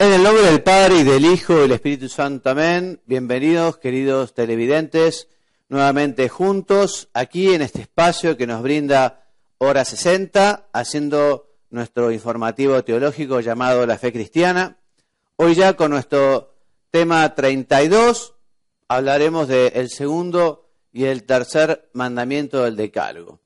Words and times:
En 0.00 0.12
el 0.12 0.22
nombre 0.22 0.44
del 0.44 0.62
Padre 0.62 1.00
y 1.00 1.02
del 1.02 1.24
Hijo 1.24 1.54
y 1.54 1.62
del 1.62 1.72
Espíritu 1.72 2.08
Santo, 2.08 2.50
amén. 2.50 3.00
Bienvenidos, 3.06 3.78
queridos 3.78 4.32
televidentes, 4.32 5.26
nuevamente 5.68 6.28
juntos 6.28 7.08
aquí 7.14 7.52
en 7.52 7.62
este 7.62 7.80
espacio 7.80 8.36
que 8.36 8.46
nos 8.46 8.62
brinda 8.62 9.26
Hora 9.58 9.84
60, 9.84 10.68
haciendo 10.72 11.48
nuestro 11.70 12.12
informativo 12.12 12.84
teológico 12.84 13.40
llamado 13.40 13.86
La 13.86 13.98
Fe 13.98 14.12
Cristiana. 14.12 14.78
Hoy 15.34 15.56
ya 15.56 15.74
con 15.74 15.90
nuestro 15.90 16.54
tema 16.92 17.34
32 17.34 18.34
hablaremos 18.86 19.48
del 19.48 19.90
segundo 19.90 20.70
y 20.92 21.06
el 21.06 21.24
tercer 21.24 21.90
mandamiento 21.92 22.62
del 22.62 22.76
Decálogo. 22.76 23.40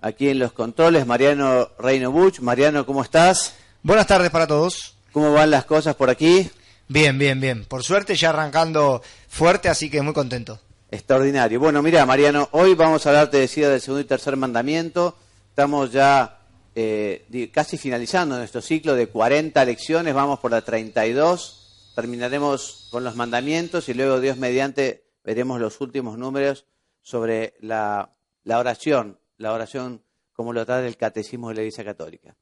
Aquí 0.00 0.30
en 0.30 0.38
los 0.38 0.52
controles, 0.52 1.06
Mariano 1.06 1.68
Reino 1.78 2.10
Buch. 2.10 2.40
Mariano, 2.40 2.86
¿cómo 2.86 3.02
estás? 3.02 3.54
Buenas 3.82 4.06
tardes 4.06 4.30
para 4.30 4.46
todos. 4.46 4.96
¿Cómo 5.12 5.32
van 5.32 5.50
las 5.50 5.64
cosas 5.64 5.96
por 5.96 6.10
aquí? 6.10 6.50
Bien, 6.88 7.18
bien, 7.18 7.40
bien. 7.40 7.64
Por 7.64 7.82
suerte 7.82 8.14
ya 8.14 8.30
arrancando 8.30 9.02
fuerte, 9.28 9.68
así 9.68 9.90
que 9.90 10.02
muy 10.02 10.12
contento. 10.12 10.60
Extraordinario. 10.90 11.60
Bueno, 11.60 11.82
mira, 11.82 12.04
Mariano, 12.06 12.48
hoy 12.52 12.74
vamos 12.74 13.06
a 13.06 13.10
hablar, 13.10 13.30
te 13.30 13.38
decía, 13.38 13.68
del 13.68 13.80
segundo 13.80 14.00
y 14.00 14.06
tercer 14.06 14.36
mandamiento. 14.36 15.16
Estamos 15.48 15.92
ya 15.92 16.40
eh, 16.74 17.50
casi 17.52 17.76
finalizando 17.76 18.36
nuestro 18.36 18.60
ciclo 18.60 18.94
de 18.94 19.08
40 19.08 19.64
lecciones, 19.64 20.14
vamos 20.14 20.40
por 20.40 20.50
la 20.50 20.62
32. 20.62 21.92
Terminaremos 21.94 22.88
con 22.90 23.04
los 23.04 23.16
mandamientos 23.16 23.88
y 23.88 23.94
luego, 23.94 24.20
Dios 24.20 24.36
mediante, 24.36 25.04
veremos 25.24 25.60
los 25.60 25.80
últimos 25.80 26.18
números 26.18 26.66
sobre 27.02 27.54
la, 27.60 28.10
la 28.44 28.58
oración, 28.58 29.18
la 29.36 29.52
oración 29.52 30.02
como 30.32 30.52
lo 30.52 30.64
trae 30.64 30.86
el 30.86 30.96
Catecismo 30.96 31.50
de 31.50 31.56
la 31.56 31.60
Iglesia 31.62 31.84
Católica. 31.84 32.36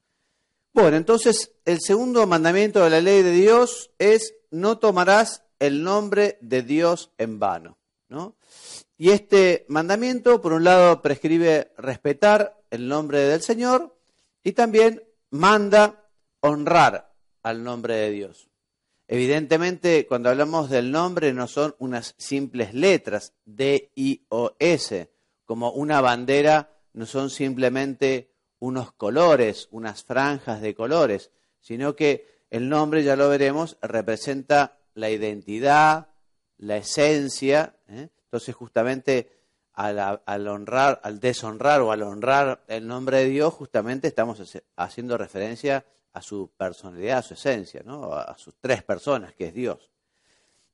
Bueno, 0.81 0.97
entonces 0.97 1.57
el 1.65 1.81
segundo 1.81 2.25
mandamiento 2.29 2.85
de 2.85 2.91
la 2.91 3.01
ley 3.01 3.23
de 3.25 3.33
Dios 3.33 3.91
es 3.99 4.37
no 4.53 4.79
tomarás 4.79 5.43
el 5.59 5.83
nombre 5.83 6.39
de 6.41 6.63
Dios 6.63 7.11
en 7.19 7.41
vano. 7.41 7.79
¿no? 8.09 8.37
Y 8.97 9.11
este 9.11 9.67
mandamiento, 9.69 10.41
por 10.41 10.53
un 10.53 10.63
lado, 10.63 11.03
prescribe 11.03 11.73
respetar 11.79 12.63
el 12.71 12.87
nombre 12.87 13.19
del 13.23 13.43
Señor 13.43 13.99
y 14.45 14.53
también 14.53 15.03
manda 15.31 16.09
honrar 16.39 17.13
al 17.43 17.65
nombre 17.65 17.97
de 17.97 18.11
Dios. 18.13 18.49
Evidentemente, 19.09 20.07
cuando 20.07 20.31
hablamos 20.31 20.71
del 20.71 20.93
nombre, 20.93 21.33
no 21.33 21.49
son 21.49 21.75
unas 21.81 22.15
simples 22.19 22.73
letras, 22.73 23.33
D, 23.45 23.91
I 23.97 24.23
o 24.29 24.55
S, 24.61 25.11
como 25.45 25.73
una 25.73 26.01
bandera, 26.01 26.71
no 26.93 27.05
son 27.05 27.31
simplemente 27.31 28.28
unos 28.61 28.93
colores, 28.93 29.69
unas 29.71 30.05
franjas 30.05 30.61
de 30.61 30.75
colores, 30.75 31.31
sino 31.61 31.95
que 31.95 32.39
el 32.51 32.69
nombre, 32.69 33.05
ya 33.05 33.17
lo 33.17 33.29
veremos, 33.29 33.77
representa 33.83 34.79
la 34.95 35.11
identidad, 35.11 36.09
la 36.57 36.79
esencia. 36.79 37.77
¿eh? 37.89 38.09
Entonces, 38.25 38.55
justamente 38.55 39.31
al, 39.75 40.49
honrar, 40.49 41.01
al 41.05 41.21
deshonrar 41.21 41.83
o 41.83 41.93
al 41.93 42.03
honrar 42.03 42.65
el 42.69 42.87
nombre 42.87 43.19
de 43.19 43.27
Dios, 43.27 43.55
justamente 43.55 44.09
estamos 44.09 44.43
haciendo 44.77 45.17
referencia 45.17 45.85
a 46.13 46.23
su 46.23 46.51
personalidad, 46.57 47.19
a 47.19 47.23
su 47.23 47.35
esencia, 47.35 47.83
¿no? 47.85 48.13
a 48.13 48.37
sus 48.39 48.55
tres 48.61 48.83
personas, 48.83 49.35
que 49.35 49.49
es 49.49 49.55
Dios. 49.55 49.91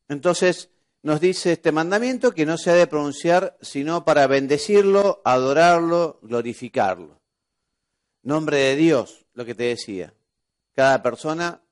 Entonces, 0.08 0.70
nos 1.02 1.20
dice 1.20 1.52
este 1.52 1.70
mandamiento 1.70 2.32
que 2.32 2.46
no 2.46 2.56
se 2.56 2.70
ha 2.70 2.74
de 2.74 2.86
pronunciar 2.86 3.58
sino 3.60 4.06
para 4.06 4.26
bendecirlo, 4.26 5.20
adorarlo, 5.24 6.18
glorificarlo 6.22 7.23
nombre 8.24 8.56
de 8.56 8.76
Dios, 8.76 9.26
lo 9.34 9.44
que 9.44 9.54
te 9.54 9.64
decía. 9.64 10.14
Cada 10.74 11.02
persona 11.02 11.62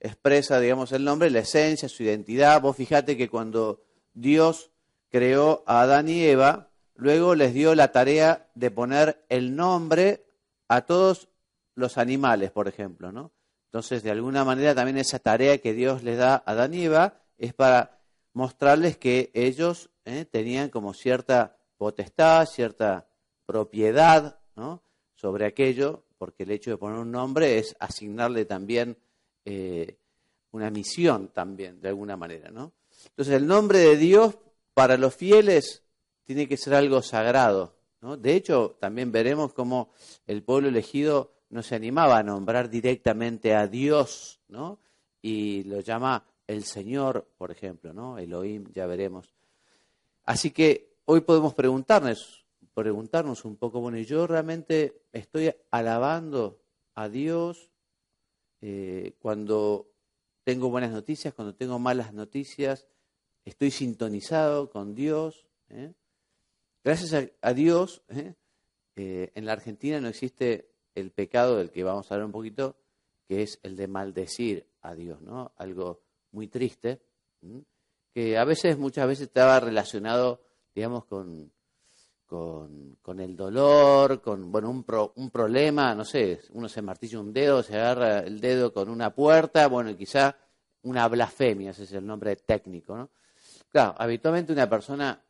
expresa, 0.00 0.58
digamos, 0.58 0.92
el 0.92 1.04
nombre, 1.04 1.30
la 1.30 1.40
esencia, 1.40 1.88
su 1.88 2.02
identidad. 2.02 2.60
Vos 2.60 2.76
fijate 2.76 3.16
que 3.16 3.28
cuando 3.28 3.84
Dios 4.14 4.70
creó 5.10 5.62
a 5.66 5.82
Adán 5.82 6.08
y 6.08 6.24
Eva, 6.24 6.70
luego 6.94 7.34
les 7.34 7.54
dio 7.54 7.74
la 7.74 7.92
tarea 7.92 8.50
de 8.54 8.70
poner 8.70 9.24
el 9.28 9.54
nombre 9.54 10.24
a 10.66 10.82
todos 10.82 11.28
los 11.74 11.98
animales, 11.98 12.50
por 12.50 12.68
ejemplo, 12.68 13.12
¿no? 13.12 13.32
Entonces, 13.66 14.02
de 14.02 14.10
alguna 14.10 14.44
manera, 14.44 14.74
también 14.74 14.98
esa 14.98 15.18
tarea 15.18 15.58
que 15.58 15.74
Dios 15.74 16.02
les 16.02 16.16
da 16.16 16.34
a 16.34 16.52
Adán 16.52 16.74
y 16.74 16.84
Eva 16.84 17.20
es 17.36 17.52
para 17.52 18.00
mostrarles 18.32 18.96
que 18.96 19.30
ellos 19.34 19.90
¿eh? 20.04 20.24
tenían 20.24 20.70
como 20.70 20.94
cierta 20.94 21.58
potestad, 21.76 22.46
cierta 22.46 23.06
propiedad, 23.46 24.40
¿no? 24.56 24.82
Sobre 25.18 25.46
aquello, 25.46 26.04
porque 26.16 26.44
el 26.44 26.52
hecho 26.52 26.70
de 26.70 26.76
poner 26.76 27.00
un 27.00 27.10
nombre 27.10 27.58
es 27.58 27.76
asignarle 27.80 28.44
también 28.44 28.96
eh, 29.44 29.96
una 30.52 30.70
misión 30.70 31.28
también, 31.28 31.80
de 31.80 31.88
alguna 31.88 32.16
manera, 32.16 32.50
¿no? 32.50 32.72
Entonces 33.10 33.34
el 33.34 33.46
nombre 33.46 33.80
de 33.80 33.96
Dios 33.96 34.38
para 34.74 34.96
los 34.96 35.14
fieles 35.16 35.82
tiene 36.24 36.46
que 36.46 36.56
ser 36.56 36.74
algo 36.74 37.02
sagrado. 37.02 37.74
De 38.00 38.34
hecho, 38.34 38.76
también 38.78 39.10
veremos 39.10 39.52
cómo 39.52 39.90
el 40.26 40.44
pueblo 40.44 40.68
elegido 40.68 41.32
no 41.50 41.64
se 41.64 41.74
animaba 41.74 42.18
a 42.18 42.22
nombrar 42.22 42.70
directamente 42.70 43.56
a 43.56 43.66
Dios, 43.66 44.40
¿no? 44.46 44.78
Y 45.20 45.64
lo 45.64 45.80
llama 45.80 46.24
el 46.46 46.62
Señor, 46.62 47.26
por 47.36 47.50
ejemplo, 47.50 47.92
¿no? 47.92 48.18
Elohim, 48.18 48.66
ya 48.72 48.86
veremos. 48.86 49.34
Así 50.24 50.52
que 50.52 50.98
hoy 51.06 51.22
podemos 51.22 51.54
preguntarnos, 51.54 52.44
preguntarnos 52.78 53.44
un 53.44 53.56
poco, 53.56 53.80
bueno, 53.80 53.98
yo 53.98 54.28
realmente 54.28 55.02
estoy 55.12 55.52
alabando 55.72 56.62
a 56.94 57.08
Dios 57.08 57.72
eh, 58.60 59.16
cuando 59.18 59.90
tengo 60.44 60.70
buenas 60.70 60.92
noticias, 60.92 61.34
cuando 61.34 61.56
tengo 61.56 61.80
malas 61.80 62.14
noticias, 62.14 62.86
estoy 63.44 63.72
sintonizado 63.72 64.70
con 64.70 64.94
Dios. 64.94 65.48
¿eh? 65.70 65.92
Gracias 66.84 67.32
a, 67.42 67.52
Dios, 67.52 68.04
¿eh? 68.10 68.36
en 68.94 69.44
la 69.44 69.54
Argentina 69.54 70.00
no 70.00 70.06
existe 70.06 70.70
el 70.94 71.10
pecado 71.10 71.56
del 71.56 71.72
que 71.72 71.82
vamos 71.82 72.08
a 72.08 72.14
hablar 72.14 72.26
un 72.26 72.32
poquito, 72.32 72.76
que 73.26 73.42
es 73.42 73.58
el 73.64 73.74
de 73.74 73.88
maldecir 73.88 74.68
a 74.82 74.94
Dios, 74.94 75.20
¿no? 75.20 75.50
Algo 75.56 76.00
muy 76.30 76.46
triste, 76.46 77.00
que 78.14 78.38
a 78.38 78.44
veces, 78.44 78.78
muchas 78.78 79.08
veces 79.08 79.26
estaba 79.26 79.58
relacionado, 79.58 80.42
digamos, 80.74 81.04
con, 81.06 81.50
con, 82.28 83.20
el 83.20 83.34
dolor, 83.34 84.20
con 84.20 84.52
bueno, 84.52 84.68
un, 84.68 84.84
un 85.16 85.30
problema, 85.30 85.94
no 85.94 86.04
sé, 86.04 86.40
uno 86.50 86.68
se 86.68 86.82
martilla 86.82 87.18
un 87.18 87.32
dedo, 87.32 87.62
se 87.62 87.74
agarra 87.74 88.20
el 88.20 88.38
dedo 88.38 88.72
con 88.72 88.90
una 88.90 89.14
puerta, 89.14 89.66
bueno, 89.66 89.96
quizá 89.96 90.36
una 90.82 91.08
blasfemia, 91.08 91.70
ese 91.70 91.84
es 91.84 91.92
el 91.92 92.06
nombre 92.06 92.36
técnico, 92.36 92.96
¿no? 92.96 93.10
Claro, 93.70 93.94
habitualmente 93.96 94.52
una 94.52 94.68
persona, 94.68 95.24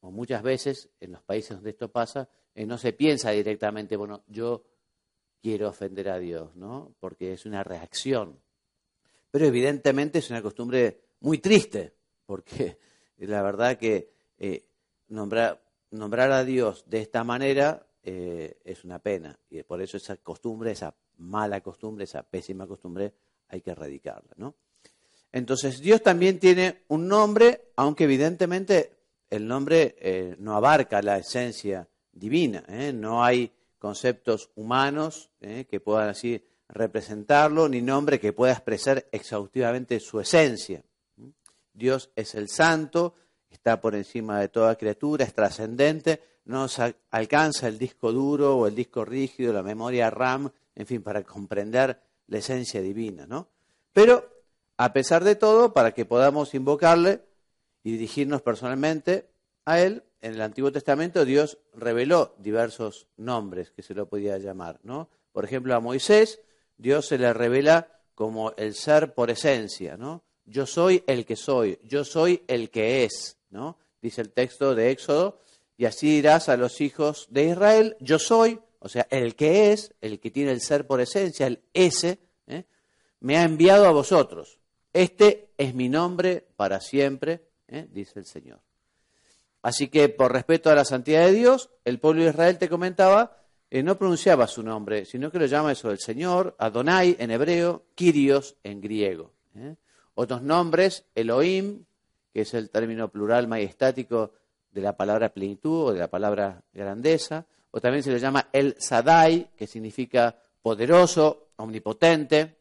o 0.00 0.10
muchas 0.10 0.42
veces 0.42 0.90
en 0.98 1.12
los 1.12 1.22
países 1.22 1.50
donde 1.50 1.70
esto 1.70 1.88
pasa, 1.92 2.28
eh, 2.56 2.66
no 2.66 2.76
se 2.76 2.92
piensa 2.92 3.30
directamente, 3.30 3.96
bueno, 3.96 4.24
yo 4.26 4.64
quiero 5.40 5.68
ofender 5.68 6.08
a 6.08 6.18
Dios, 6.18 6.56
¿no? 6.56 6.92
Porque 6.98 7.34
es 7.34 7.46
una 7.46 7.62
reacción. 7.62 8.36
Pero 9.30 9.46
evidentemente 9.46 10.18
es 10.18 10.28
una 10.30 10.42
costumbre 10.42 11.02
muy 11.20 11.38
triste, 11.38 11.94
porque 12.26 12.78
la 13.18 13.42
verdad 13.42 13.78
que 13.78 14.10
eh, 14.38 14.64
nombrar 15.06 15.69
nombrar 15.90 16.32
a 16.32 16.44
Dios 16.44 16.84
de 16.86 17.00
esta 17.00 17.24
manera 17.24 17.86
eh, 18.02 18.58
es 18.64 18.84
una 18.84 18.98
pena. 18.98 19.38
Y 19.50 19.62
por 19.62 19.82
eso 19.82 19.96
esa 19.96 20.16
costumbre, 20.16 20.72
esa 20.72 20.94
mala 21.18 21.60
costumbre, 21.60 22.04
esa 22.04 22.22
pésima 22.22 22.66
costumbre, 22.66 23.12
hay 23.48 23.60
que 23.60 23.70
erradicarla. 23.70 24.52
Entonces, 25.32 25.80
Dios 25.80 26.02
también 26.02 26.38
tiene 26.38 26.82
un 26.88 27.08
nombre, 27.08 27.72
aunque 27.76 28.04
evidentemente 28.04 28.96
el 29.28 29.46
nombre 29.46 29.96
eh, 30.00 30.36
no 30.38 30.56
abarca 30.56 31.02
la 31.02 31.18
esencia 31.18 31.88
divina. 32.12 32.64
¿eh? 32.68 32.92
No 32.92 33.22
hay 33.22 33.52
conceptos 33.78 34.50
humanos 34.56 35.30
que 35.40 35.80
puedan 35.80 36.10
así 36.10 36.44
representarlo, 36.68 37.68
ni 37.68 37.80
nombre 37.80 38.20
que 38.20 38.32
pueda 38.32 38.52
expresar 38.52 39.06
exhaustivamente 39.10 39.98
su 40.00 40.20
esencia. 40.20 40.82
Dios 41.72 42.10
es 42.14 42.34
el 42.34 42.48
santo, 42.48 43.14
está 43.50 43.80
por 43.80 43.94
encima 43.94 44.40
de 44.40 44.48
toda 44.48 44.76
criatura, 44.76 45.24
es 45.24 45.34
trascendente, 45.34 46.22
no 46.44 46.62
nos 46.62 46.78
alcanza 47.10 47.68
el 47.68 47.78
disco 47.78 48.12
duro 48.12 48.56
o 48.56 48.66
el 48.66 48.74
disco 48.74 49.04
rígido, 49.04 49.52
la 49.52 49.62
memoria 49.62 50.10
RAM, 50.10 50.50
en 50.74 50.86
fin, 50.86 51.02
para 51.02 51.22
comprender 51.22 52.00
la 52.28 52.38
esencia 52.38 52.80
divina, 52.80 53.26
¿no? 53.26 53.48
Pero, 53.92 54.28
a 54.76 54.92
pesar 54.92 55.24
de 55.24 55.34
todo, 55.34 55.72
para 55.72 55.92
que 55.92 56.04
podamos 56.04 56.54
invocarle 56.54 57.22
y 57.82 57.92
dirigirnos 57.92 58.42
personalmente 58.42 59.28
a 59.64 59.80
Él, 59.80 60.04
en 60.22 60.34
el 60.34 60.42
Antiguo 60.42 60.70
Testamento 60.70 61.24
Dios 61.24 61.58
reveló 61.74 62.34
diversos 62.38 63.06
nombres 63.16 63.70
que 63.70 63.82
se 63.82 63.94
lo 63.94 64.06
podía 64.06 64.38
llamar, 64.38 64.78
¿no? 64.82 65.08
Por 65.32 65.44
ejemplo, 65.44 65.74
a 65.74 65.80
Moisés, 65.80 66.40
Dios 66.76 67.06
se 67.06 67.18
le 67.18 67.32
revela 67.32 68.00
como 68.14 68.52
el 68.56 68.74
ser 68.74 69.14
por 69.14 69.30
esencia, 69.30 69.96
¿no? 69.96 70.22
Yo 70.44 70.66
soy 70.66 71.04
el 71.06 71.24
que 71.24 71.36
soy, 71.36 71.78
yo 71.84 72.04
soy 72.04 72.42
el 72.48 72.70
que 72.70 73.04
es, 73.04 73.38
Dice 74.00 74.20
el 74.22 74.30
texto 74.30 74.74
de 74.74 74.90
Éxodo, 74.90 75.40
y 75.76 75.84
así 75.84 76.10
dirás 76.10 76.48
a 76.48 76.56
los 76.56 76.80
hijos 76.80 77.26
de 77.30 77.44
Israel, 77.44 77.96
yo 78.00 78.18
soy, 78.18 78.60
o 78.78 78.88
sea, 78.88 79.06
el 79.10 79.34
que 79.34 79.72
es, 79.72 79.94
el 80.00 80.20
que 80.20 80.30
tiene 80.30 80.52
el 80.52 80.60
ser 80.60 80.86
por 80.86 81.00
esencia, 81.00 81.46
el 81.46 81.62
ese, 81.74 82.18
¿eh? 82.46 82.64
me 83.20 83.36
ha 83.36 83.44
enviado 83.44 83.86
a 83.86 83.90
vosotros. 83.90 84.58
Este 84.92 85.50
es 85.56 85.74
mi 85.74 85.88
nombre 85.88 86.46
para 86.56 86.80
siempre, 86.80 87.42
¿eh? 87.68 87.86
dice 87.90 88.18
el 88.18 88.26
Señor. 88.26 88.60
Así 89.62 89.88
que 89.88 90.08
por 90.08 90.32
respeto 90.32 90.70
a 90.70 90.74
la 90.74 90.84
santidad 90.84 91.26
de 91.26 91.32
Dios, 91.32 91.70
el 91.84 91.98
pueblo 91.98 92.24
de 92.24 92.30
Israel, 92.30 92.58
te 92.58 92.68
comentaba, 92.68 93.36
eh, 93.70 93.82
no 93.82 93.98
pronunciaba 93.98 94.46
su 94.46 94.62
nombre, 94.62 95.04
sino 95.04 95.30
que 95.30 95.38
lo 95.38 95.46
llama 95.46 95.72
eso 95.72 95.90
el 95.90 95.98
Señor, 95.98 96.56
Adonai 96.58 97.16
en 97.18 97.30
hebreo, 97.30 97.84
Kyrios 97.94 98.56
en 98.64 98.80
griego. 98.80 99.32
¿eh? 99.54 99.76
Otros 100.14 100.42
nombres, 100.42 101.04
Elohim, 101.14 101.84
que 102.32 102.42
es 102.42 102.54
el 102.54 102.70
término 102.70 103.08
plural 103.08 103.48
majestático 103.48 104.32
de 104.70 104.80
la 104.80 104.96
palabra 104.96 105.30
plenitud 105.30 105.88
o 105.88 105.92
de 105.92 105.98
la 105.98 106.08
palabra 106.08 106.62
grandeza, 106.72 107.46
o 107.70 107.80
también 107.80 108.02
se 108.02 108.12
le 108.12 108.18
llama 108.18 108.48
El 108.52 108.76
Sadai, 108.78 109.50
que 109.56 109.66
significa 109.66 110.36
poderoso, 110.62 111.48
omnipotente. 111.56 112.56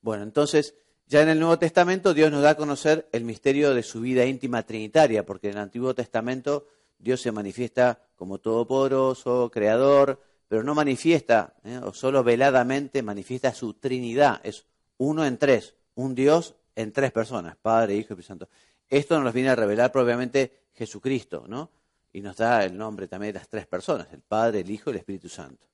Bueno, 0.00 0.24
entonces 0.24 0.74
ya 1.06 1.22
en 1.22 1.28
el 1.28 1.38
Nuevo 1.38 1.58
Testamento 1.58 2.14
Dios 2.14 2.30
nos 2.30 2.42
da 2.42 2.50
a 2.50 2.56
conocer 2.56 3.08
el 3.12 3.24
misterio 3.24 3.74
de 3.74 3.82
su 3.82 4.00
vida 4.00 4.24
íntima 4.24 4.62
trinitaria, 4.62 5.26
porque 5.26 5.48
en 5.48 5.54
el 5.54 5.62
Antiguo 5.62 5.94
Testamento 5.94 6.66
Dios 6.98 7.20
se 7.20 7.32
manifiesta 7.32 8.00
como 8.16 8.38
todopoderoso, 8.38 9.50
creador, 9.50 10.20
pero 10.48 10.62
no 10.62 10.74
manifiesta, 10.74 11.54
¿eh? 11.64 11.80
o 11.82 11.92
solo 11.92 12.22
veladamente 12.22 13.02
manifiesta 13.02 13.52
su 13.52 13.74
Trinidad. 13.74 14.40
Es 14.44 14.66
uno 14.98 15.24
en 15.24 15.38
tres, 15.38 15.74
un 15.94 16.14
Dios 16.14 16.54
en 16.74 16.92
tres 16.92 17.12
personas, 17.12 17.56
Padre, 17.56 17.94
Hijo 17.94 18.08
y 18.10 18.20
Espíritu 18.20 18.26
Santo. 18.26 18.48
Esto 18.88 19.20
nos 19.20 19.32
viene 19.32 19.50
a 19.50 19.56
revelar 19.56 19.90
propiamente 19.90 20.66
Jesucristo, 20.74 21.44
¿no? 21.48 21.70
Y 22.12 22.20
nos 22.20 22.36
da 22.36 22.64
el 22.64 22.76
nombre 22.76 23.08
también 23.08 23.32
de 23.32 23.38
las 23.38 23.48
tres 23.48 23.66
personas, 23.66 24.08
el 24.12 24.20
Padre, 24.20 24.60
el 24.60 24.70
Hijo 24.70 24.90
y 24.90 24.92
el 24.92 24.98
Espíritu 24.98 25.28
Santo. 25.28 25.66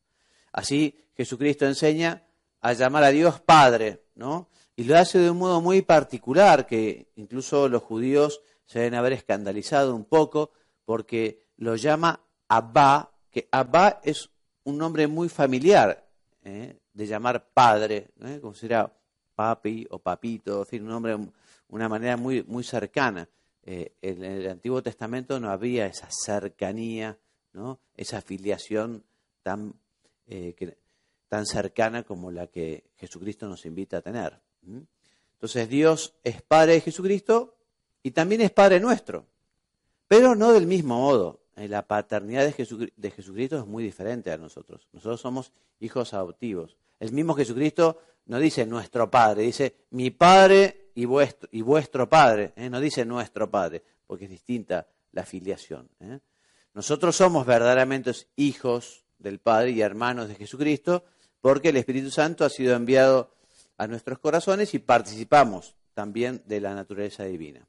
Así 0.52 0.94
Jesucristo 1.16 1.66
enseña 1.66 2.22
a 2.60 2.72
llamar 2.72 3.04
a 3.04 3.10
Dios 3.10 3.40
Padre, 3.40 4.04
¿no? 4.14 4.48
Y 4.76 4.84
lo 4.84 4.96
hace 4.96 5.18
de 5.18 5.30
un 5.30 5.38
modo 5.38 5.60
muy 5.60 5.82
particular, 5.82 6.66
que 6.66 7.08
incluso 7.16 7.68
los 7.68 7.82
judíos 7.82 8.40
se 8.64 8.78
deben 8.78 8.94
haber 8.94 9.12
escandalizado 9.12 9.94
un 9.94 10.04
poco, 10.04 10.52
porque 10.84 11.46
lo 11.56 11.74
llama 11.74 12.20
Abba, 12.46 13.10
que 13.30 13.48
Abba 13.50 14.00
es 14.04 14.30
un 14.62 14.78
nombre 14.78 15.06
muy 15.06 15.28
familiar, 15.28 16.06
¿eh? 16.44 16.78
de 16.92 17.06
llamar 17.06 17.48
padre, 17.52 18.10
¿eh? 18.20 18.40
Papi 19.38 19.87
o 19.90 20.00
papito, 20.00 20.58
en 20.58 20.67
fin, 20.67 20.82
un 20.82 20.88
nombre, 20.88 21.17
una 21.69 21.88
manera 21.88 22.17
muy, 22.17 22.43
muy 22.43 22.64
cercana. 22.64 23.29
Eh, 23.62 23.93
en 24.02 24.25
el 24.25 24.49
Antiguo 24.50 24.82
Testamento 24.82 25.38
no 25.38 25.49
había 25.49 25.87
esa 25.87 26.08
cercanía, 26.11 27.17
¿no? 27.52 27.79
esa 27.94 28.20
filiación 28.20 29.05
tan, 29.44 29.75
tan 31.29 31.46
cercana 31.46 32.02
como 32.02 32.32
la 32.32 32.49
que 32.49 32.82
Jesucristo 32.96 33.46
nos 33.46 33.64
invita 33.64 33.99
a 33.99 34.02
tener. 34.02 34.40
Entonces 35.35 35.69
Dios 35.69 36.14
es 36.25 36.43
Padre 36.43 36.73
de 36.73 36.81
Jesucristo 36.81 37.55
y 38.02 38.11
también 38.11 38.40
es 38.40 38.50
Padre 38.50 38.81
nuestro, 38.81 39.25
pero 40.08 40.35
no 40.35 40.52
del 40.52 40.67
mismo 40.67 40.99
modo. 40.99 41.38
Eh, 41.58 41.67
la 41.67 41.82
paternidad 41.82 42.44
de, 42.44 42.52
Jesucristo 43.11 43.58
es 43.58 43.67
muy 43.67 43.82
diferente 43.82 44.31
a 44.31 44.38
nosotros. 44.38 44.87
Nosotros 44.93 45.20
somos 45.20 45.52
hijos 45.81 46.14
adoptivos. 46.14 46.76
El 47.00 47.12
mismo 47.12 47.35
Jesucristo 47.35 48.00
no 48.28 48.38
dice 48.38 48.66
nuestro 48.66 49.10
Padre, 49.10 49.42
dice 49.42 49.75
mi 49.90 50.10
Padre 50.10 50.90
y 50.94 51.06
vuestro, 51.06 51.48
y 51.50 51.62
vuestro 51.62 52.08
Padre. 52.08 52.52
¿eh? 52.56 52.70
No 52.70 52.78
dice 52.78 53.04
nuestro 53.04 53.50
Padre, 53.50 53.82
porque 54.06 54.26
es 54.26 54.30
distinta 54.30 54.86
la 55.12 55.25
filiación. 55.25 55.88
¿eh? 56.00 56.20
Nosotros 56.75 57.16
somos 57.16 57.46
verdaderamente 57.46 58.12
hijos 58.36 59.04
del 59.19 59.38
Padre 59.40 59.70
y 59.70 59.80
hermanos 59.80 60.28
de 60.28 60.34
Jesucristo, 60.34 61.04
porque 61.40 61.70
el 61.70 61.78
Espíritu 61.78 62.10
Santo 62.10 62.44
ha 62.44 62.50
sido 62.50 62.76
enviado 62.76 63.34
a 63.78 63.86
nuestros 63.86 64.19
corazones 64.19 64.75
y 64.75 64.78
participamos 64.78 65.75
también 65.94 66.42
de 66.46 66.60
la 66.60 66.75
naturaleza 66.75 67.25
divina. 67.25 67.66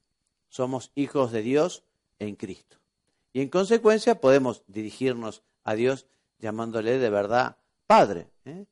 Somos 0.49 0.91
hijos 0.95 1.31
de 1.31 1.41
Dios 1.41 1.83
en 2.19 2.35
Cristo. 2.35 2.77
Y 3.31 3.41
en 3.41 3.49
consecuencia 3.49 4.19
podemos 4.19 4.63
dirigirnos 4.67 5.41
a 5.63 5.75
Dios 5.75 6.05
llamándole 6.39 6.97
de 6.97 7.09
verdad 7.09 7.57
Padre. 7.87 8.27
¿eh? 8.43 8.65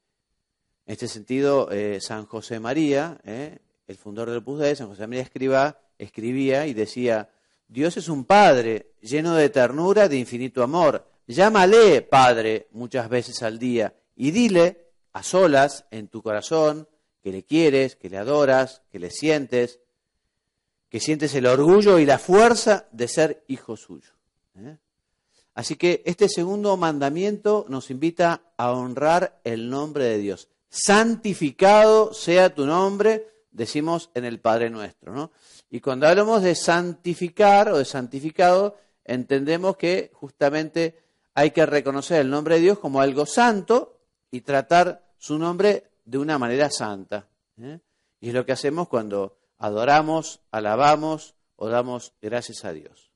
En 0.88 0.94
este 0.94 1.10
sentido, 1.10 1.70
eh, 1.70 2.00
San 2.00 2.26
José 2.28 2.62
María, 2.62 3.20
¿eh? 3.26 3.58
el 3.90 3.98
fundador 3.98 4.30
del 4.30 4.38
Opus 4.38 4.78
San 4.78 4.88
José 4.88 5.06
María 5.06 5.22
escriba, 5.22 5.82
escribía 5.98 6.66
y 6.66 6.74
decía, 6.74 7.30
Dios 7.68 7.98
es 7.98 8.08
un 8.08 8.24
Padre 8.24 8.94
lleno 9.02 9.36
de 9.36 9.50
ternura, 9.50 10.08
de 10.08 10.18
infinito 10.18 10.64
amor. 10.64 11.06
Llámale 11.28 12.04
Padre 12.04 12.70
muchas 12.72 13.10
veces 13.10 13.44
al 13.44 13.60
día 13.60 13.94
y 14.16 14.32
dile 14.32 14.86
a 15.12 15.24
solas 15.24 15.84
en 15.92 16.08
tu 16.08 16.22
corazón, 16.22 16.88
que 17.22 17.34
le 17.34 17.44
quieres, 17.44 17.98
que 17.98 18.10
le 18.10 18.18
adoras, 18.18 18.82
que 18.90 19.00
le 19.00 19.12
sientes, 19.12 19.82
que 20.88 21.02
sientes 21.02 21.36
el 21.36 21.48
orgullo 21.48 22.00
y 22.00 22.06
la 22.06 22.18
fuerza 22.18 22.88
de 22.94 23.10
ser 23.10 23.44
hijo 23.50 23.76
suyo. 23.76 24.14
¿eh? 24.56 24.78
Así 25.54 25.76
que 25.76 26.02
este 26.06 26.30
segundo 26.30 26.78
mandamiento 26.78 27.66
nos 27.68 27.92
invita 27.92 28.54
a 28.56 28.72
honrar 28.72 29.42
el 29.44 29.70
nombre 29.70 30.06
de 30.06 30.18
Dios. 30.20 30.48
Santificado 30.70 32.14
sea 32.14 32.54
tu 32.54 32.66
nombre, 32.66 33.28
decimos 33.52 34.10
en 34.14 34.26
el 34.26 34.40
Padre 34.40 34.70
nuestro. 34.70 35.14
¿no? 35.14 35.32
Y 35.70 35.80
cuando 35.80 36.08
hablamos 36.08 36.44
de 36.44 36.56
santificar 36.56 37.70
o 37.70 37.78
de 37.78 37.86
santificado, 37.86 38.78
entendemos 39.04 39.78
que 39.78 40.12
justamente 40.14 41.00
hay 41.34 41.52
que 41.52 41.66
reconocer 41.66 42.22
el 42.22 42.30
nombre 42.30 42.56
de 42.56 42.62
Dios 42.62 42.80
como 42.80 43.02
algo 43.02 43.26
santo 43.26 44.00
y 44.32 44.42
tratar 44.42 45.06
su 45.18 45.38
nombre 45.38 45.92
de 46.06 46.18
una 46.18 46.38
manera 46.38 46.70
santa. 46.70 47.28
¿eh? 47.62 47.80
Y 48.20 48.30
es 48.30 48.34
lo 48.34 48.46
que 48.46 48.52
hacemos 48.52 48.88
cuando 48.88 49.38
adoramos, 49.58 50.42
alabamos 50.52 51.36
o 51.56 51.70
damos 51.70 52.14
gracias 52.22 52.66
a 52.66 52.74
Dios. 52.74 53.12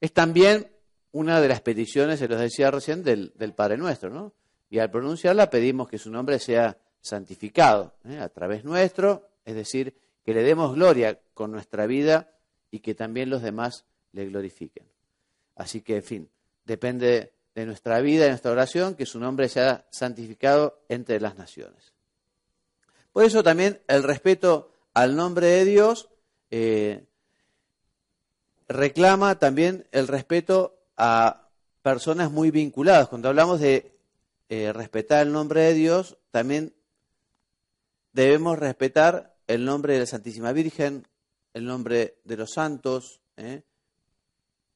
Es 0.00 0.12
también 0.12 0.70
una 1.12 1.40
de 1.40 1.48
las 1.48 1.62
peticiones, 1.62 2.18
se 2.18 2.28
los 2.28 2.38
decía 2.38 2.70
recién, 2.70 3.02
del, 3.02 3.32
Padre 3.54 3.78
Nuestro, 3.78 4.10
¿no? 4.10 4.34
Y 4.68 4.78
al 4.78 4.90
pronunciarla 4.90 5.50
pedimos 5.50 5.88
que 5.88 5.98
su 5.98 6.10
nombre 6.10 6.38
sea 6.38 6.76
santificado 7.00 7.94
¿eh? 8.04 8.18
a 8.18 8.28
través 8.28 8.64
nuestro, 8.64 9.28
es 9.44 9.54
decir, 9.54 9.94
que 10.24 10.34
le 10.34 10.42
demos 10.42 10.74
gloria 10.74 11.20
con 11.34 11.52
nuestra 11.52 11.86
vida 11.86 12.32
y 12.70 12.80
que 12.80 12.94
también 12.94 13.30
los 13.30 13.42
demás 13.42 13.84
le 14.12 14.26
glorifiquen. 14.26 14.86
Así 15.54 15.82
que, 15.82 15.96
en 15.96 16.02
fin, 16.02 16.30
depende 16.64 17.32
de 17.54 17.64
nuestra 17.64 18.00
vida 18.00 18.26
y 18.26 18.28
nuestra 18.28 18.50
oración 18.50 18.94
que 18.96 19.06
su 19.06 19.18
nombre 19.18 19.48
sea 19.48 19.86
santificado 19.90 20.82
entre 20.88 21.20
las 21.20 21.36
naciones. 21.36 21.94
Por 23.12 23.24
eso 23.24 23.42
también 23.42 23.80
el 23.88 24.02
respeto 24.02 24.72
al 24.92 25.16
nombre 25.16 25.46
de 25.46 25.64
Dios 25.64 26.10
eh, 26.50 27.06
reclama 28.68 29.38
también 29.38 29.86
el 29.92 30.08
respeto 30.08 30.78
a 30.96 31.48
personas 31.82 32.30
muy 32.30 32.50
vinculadas. 32.50 33.08
Cuando 33.08 33.28
hablamos 33.28 33.60
de 33.60 33.95
eh, 34.48 34.72
respetar 34.72 35.26
el 35.26 35.32
nombre 35.32 35.62
de 35.62 35.74
Dios, 35.74 36.18
también 36.30 36.74
debemos 38.12 38.58
respetar 38.58 39.36
el 39.46 39.64
nombre 39.64 39.94
de 39.94 40.00
la 40.00 40.06
Santísima 40.06 40.52
Virgen, 40.52 41.06
el 41.54 41.64
nombre 41.64 42.18
de 42.24 42.36
los 42.36 42.52
santos, 42.52 43.20
eh, 43.36 43.62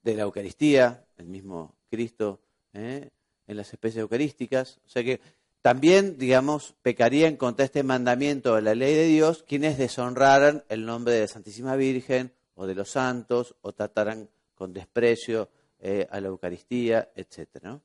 de 0.03 0.15
la 0.15 0.23
Eucaristía, 0.23 1.05
el 1.17 1.27
mismo 1.27 1.77
Cristo 1.91 2.41
en 2.73 3.11
las 3.47 3.73
especies 3.73 4.03
eucarísticas. 4.03 4.79
O 4.87 4.89
sea 4.89 5.03
que 5.03 5.21
también, 5.61 6.17
digamos, 6.17 6.75
pecarían 6.83 7.37
contra 7.37 7.67
este 7.67 7.83
mandamiento 7.83 8.55
de 8.55 8.63
la 8.63 8.75
ley 8.75 8.95
de 8.95 9.07
Dios 9.07 9.43
quienes 9.47 9.77
deshonraran 9.77 10.65
el 10.69 10.87
nombre 10.87 11.15
de 11.15 11.21
la 11.23 11.29
Santísima 11.29 11.77
Virgen 11.77 12.33
o 12.55 12.67
de 12.67 12.75
los 12.75 12.91
santos 12.91 13.55
o 13.61 13.73
trataran 13.73 14.29
con 14.55 14.73
desprecio 14.73 15.51
eh, 15.81 16.07
a 16.11 16.21
la 16.21 16.29
Eucaristía, 16.29 17.11
etc. 17.15 17.81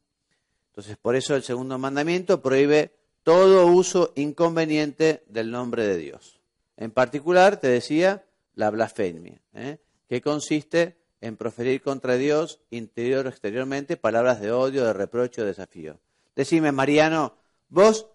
Entonces, 0.76 0.98
por 0.98 1.16
eso 1.16 1.36
el 1.36 1.44
segundo 1.44 1.78
mandamiento 1.78 2.42
prohíbe 2.42 2.92
todo 3.24 3.68
uso 3.68 4.12
inconveniente 4.16 5.24
del 5.28 5.50
nombre 5.50 5.88
de 5.88 5.98
Dios. 5.98 6.42
En 6.76 6.92
particular, 6.92 7.58
te 7.58 7.68
decía, 7.68 8.26
la 8.56 8.70
blasfemia, 8.72 9.42
¿eh? 9.54 9.78
que 10.10 10.22
consiste 10.22 10.98
en 11.22 11.38
proferir 11.38 11.82
contra 11.82 12.18
Dios 12.18 12.60
interior 12.72 13.26
o 13.26 13.30
exteriormente 13.30 13.96
palabras 13.96 14.42
de 14.42 14.52
odio, 14.52 14.84
de 14.86 14.92
reproche 14.94 15.42
o 15.42 15.46
desafío. 15.46 15.98
Decime, 16.36 16.74
Mariano, 16.74 17.36
Vos, 17.70 18.08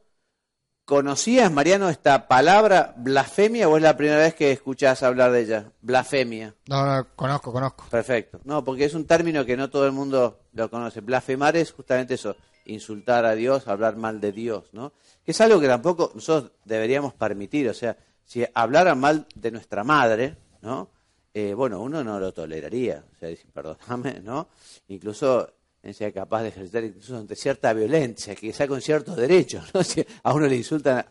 ¿conocías, 0.90 1.52
Mariano, 1.52 1.88
esta 1.88 2.26
palabra 2.26 2.94
blasfemia 2.96 3.68
o 3.68 3.76
es 3.76 3.82
la 3.84 3.96
primera 3.96 4.18
vez 4.18 4.34
que 4.34 4.50
escuchás 4.50 5.04
hablar 5.04 5.30
de 5.30 5.42
ella? 5.42 5.72
Blasfemia. 5.82 6.56
No, 6.68 6.84
no, 6.84 7.06
conozco, 7.14 7.52
conozco. 7.52 7.84
Perfecto. 7.88 8.40
No, 8.42 8.64
porque 8.64 8.86
es 8.86 8.94
un 8.94 9.06
término 9.06 9.46
que 9.46 9.56
no 9.56 9.70
todo 9.70 9.86
el 9.86 9.92
mundo 9.92 10.40
lo 10.52 10.68
conoce. 10.68 11.00
Blasfemar 11.00 11.56
es 11.56 11.70
justamente 11.70 12.14
eso, 12.14 12.34
insultar 12.64 13.24
a 13.24 13.36
Dios, 13.36 13.68
hablar 13.68 13.94
mal 13.94 14.20
de 14.20 14.32
Dios, 14.32 14.64
¿no? 14.72 14.92
Que 15.24 15.30
es 15.30 15.40
algo 15.40 15.60
que 15.60 15.68
tampoco 15.68 16.10
nosotros 16.12 16.50
deberíamos 16.64 17.14
permitir. 17.14 17.68
O 17.68 17.74
sea, 17.74 17.96
si 18.24 18.44
hablaran 18.52 18.98
mal 18.98 19.28
de 19.36 19.52
nuestra 19.52 19.84
madre, 19.84 20.38
¿no? 20.60 20.90
Eh, 21.32 21.54
bueno, 21.54 21.80
uno 21.80 22.02
no 22.02 22.18
lo 22.18 22.32
toleraría. 22.32 23.04
O 23.14 23.16
sea, 23.16 23.28
decir, 23.28 23.48
perdóname, 23.52 24.18
¿no? 24.24 24.48
Incluso 24.88 25.52
sea 25.82 26.12
capaz 26.12 26.42
de 26.42 26.48
ejercer 26.48 26.84
incluso 26.84 27.16
ante 27.16 27.34
cierta 27.34 27.72
violencia, 27.72 28.34
que 28.34 28.52
sea 28.52 28.68
con 28.68 28.80
ciertos 28.80 29.16
derechos. 29.16 29.64
¿no? 29.74 29.82
Si 29.84 30.04
a 30.22 30.32
uno 30.32 30.46
le 30.46 30.56
insultan 30.56 31.04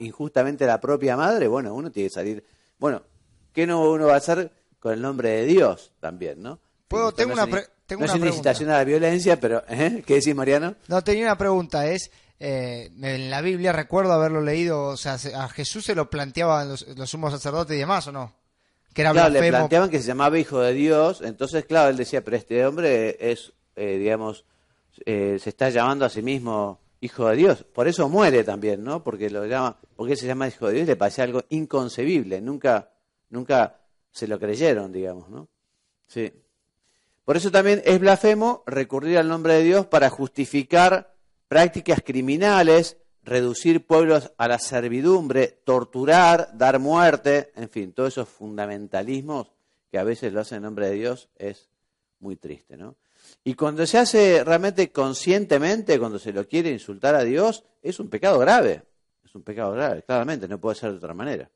injustamente 0.00 0.64
a 0.64 0.68
la 0.68 0.80
propia 0.80 1.16
madre, 1.16 1.46
bueno, 1.46 1.72
uno 1.74 1.90
tiene 1.90 2.08
que 2.08 2.14
salir. 2.14 2.44
Bueno, 2.78 3.02
¿qué 3.52 3.66
no 3.66 3.90
uno 3.90 4.06
va 4.06 4.14
a 4.14 4.18
hacer 4.18 4.50
con 4.80 4.92
el 4.92 5.00
nombre 5.00 5.30
de 5.30 5.46
Dios 5.46 5.92
también, 6.00 6.42
no? 6.42 6.58
Puedo, 6.88 7.12
tengo 7.12 7.34
una, 7.34 7.46
tengo 7.86 8.06
no 8.06 8.12
una 8.12 8.24
es 8.26 8.30
incitación 8.32 8.70
a 8.70 8.78
la 8.78 8.84
violencia, 8.84 9.38
pero 9.38 9.62
¿eh? 9.68 10.02
¿qué 10.06 10.14
decís, 10.14 10.34
Mariano? 10.34 10.74
No, 10.88 11.02
tenía 11.04 11.24
una 11.24 11.38
pregunta, 11.38 11.86
es, 11.86 12.10
eh, 12.40 12.90
en 13.00 13.30
la 13.30 13.40
Biblia 13.40 13.72
recuerdo 13.72 14.12
haberlo 14.12 14.40
leído, 14.40 14.84
o 14.84 14.96
sea, 14.96 15.14
a 15.14 15.48
Jesús 15.48 15.84
se 15.84 15.94
lo 15.94 16.08
planteaban 16.08 16.68
los, 16.68 16.86
los 16.96 17.10
sumos 17.10 17.32
sacerdotes 17.32 17.76
y 17.76 17.80
demás, 17.80 18.06
¿o 18.06 18.12
no? 18.12 18.34
Que 18.94 19.02
era 19.02 19.12
claro, 19.12 19.30
le 19.30 19.48
planteaban 19.48 19.90
que 19.90 20.00
se 20.00 20.08
llamaba 20.08 20.38
hijo 20.38 20.60
de 20.60 20.72
Dios, 20.72 21.20
entonces, 21.22 21.66
claro, 21.66 21.90
él 21.90 21.96
decía, 21.96 22.24
pero 22.24 22.36
este 22.36 22.64
hombre 22.64 23.16
es 23.20 23.52
eh, 23.78 23.98
digamos, 23.98 24.44
eh, 25.06 25.38
se 25.40 25.50
está 25.50 25.70
llamando 25.70 26.04
a 26.04 26.08
sí 26.08 26.22
mismo 26.22 26.80
hijo 27.00 27.28
de 27.28 27.36
Dios. 27.36 27.64
Por 27.64 27.88
eso 27.88 28.08
muere 28.08 28.44
también, 28.44 28.82
¿no? 28.82 29.02
Porque 29.02 29.30
lo 29.30 29.46
llama, 29.46 29.76
porque 29.96 30.16
se 30.16 30.26
llama 30.26 30.48
hijo 30.48 30.68
de 30.68 30.74
Dios, 30.74 30.86
le 30.86 30.96
parece 30.96 31.22
algo 31.22 31.42
inconcebible. 31.50 32.40
Nunca, 32.40 32.90
nunca 33.30 33.80
se 34.10 34.26
lo 34.26 34.38
creyeron, 34.38 34.92
digamos, 34.92 35.28
¿no? 35.28 35.48
Sí. 36.06 36.32
Por 37.24 37.36
eso 37.36 37.50
también 37.50 37.82
es 37.84 38.00
blasfemo 38.00 38.62
recurrir 38.66 39.18
al 39.18 39.28
nombre 39.28 39.54
de 39.54 39.62
Dios 39.62 39.86
para 39.86 40.08
justificar 40.08 41.14
prácticas 41.46 42.00
criminales, 42.04 42.96
reducir 43.22 43.86
pueblos 43.86 44.32
a 44.38 44.48
la 44.48 44.58
servidumbre, 44.58 45.60
torturar, 45.64 46.56
dar 46.56 46.78
muerte, 46.78 47.52
en 47.54 47.68
fin, 47.68 47.92
todos 47.92 48.14
esos 48.14 48.28
fundamentalismos 48.28 49.52
que 49.90 49.98
a 49.98 50.04
veces 50.04 50.32
lo 50.32 50.40
hacen 50.40 50.56
en 50.56 50.62
nombre 50.62 50.88
de 50.88 50.94
Dios 50.94 51.28
es 51.36 51.68
muy 52.20 52.36
triste, 52.36 52.76
¿no? 52.76 52.96
Y 53.44 53.54
cuando 53.54 53.86
se 53.86 53.98
hace 53.98 54.44
realmente 54.44 54.90
conscientemente, 54.92 55.98
cuando 55.98 56.18
se 56.18 56.32
lo 56.32 56.46
quiere 56.46 56.70
insultar 56.70 57.14
a 57.14 57.24
Dios, 57.24 57.64
es 57.82 57.98
un 58.00 58.10
pecado 58.10 58.38
grave. 58.38 58.82
Es 59.24 59.34
un 59.34 59.42
pecado 59.42 59.72
grave, 59.72 60.02
claramente, 60.02 60.48
no 60.48 60.58
puede 60.58 60.76
ser 60.76 60.90
de 60.90 60.96
otra 60.96 61.14
manera. 61.14 61.50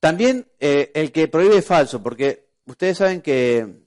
También 0.00 0.46
eh, 0.60 0.90
el 0.94 1.10
que 1.10 1.28
prohíbe 1.28 1.62
falso, 1.62 2.02
porque 2.02 2.50
ustedes 2.66 2.98
saben 2.98 3.22
que 3.22 3.82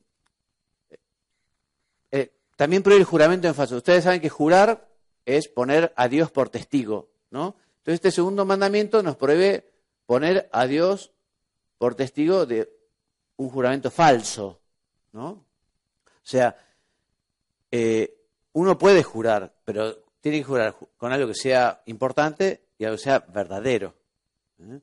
eh, 2.11 2.31
también 2.55 2.83
prohíbe 2.83 3.01
el 3.01 3.05
juramento 3.05 3.47
en 3.47 3.55
falso. 3.55 3.77
Ustedes 3.77 4.03
saben 4.03 4.21
que 4.21 4.29
jurar 4.29 4.89
es 5.25 5.47
poner 5.47 5.93
a 5.95 6.07
Dios 6.07 6.31
por 6.31 6.49
testigo, 6.49 7.11
¿no? 7.29 7.55
Entonces 7.77 7.95
este 7.95 8.11
segundo 8.11 8.43
mandamiento 8.43 9.03
nos 9.03 9.15
prohíbe 9.15 9.71
poner 10.05 10.49
a 10.51 10.65
Dios 10.65 11.13
por 11.77 11.95
testigo 11.95 12.45
de 12.45 12.69
un 13.37 13.49
juramento 13.49 13.91
falso, 13.91 14.59
¿no? 15.13 15.45
O 16.29 16.31
sea, 16.31 16.55
eh, 17.71 18.13
uno 18.53 18.77
puede 18.77 19.01
jurar, 19.01 19.51
pero 19.65 19.95
tiene 20.21 20.37
que 20.37 20.43
jurar 20.43 20.75
con 20.95 21.11
algo 21.11 21.27
que 21.27 21.33
sea 21.33 21.81
importante 21.87 22.61
y 22.77 22.85
algo 22.85 22.97
que 22.97 23.03
sea 23.03 23.25
verdadero. 23.33 23.95
¿eh? 24.59 24.79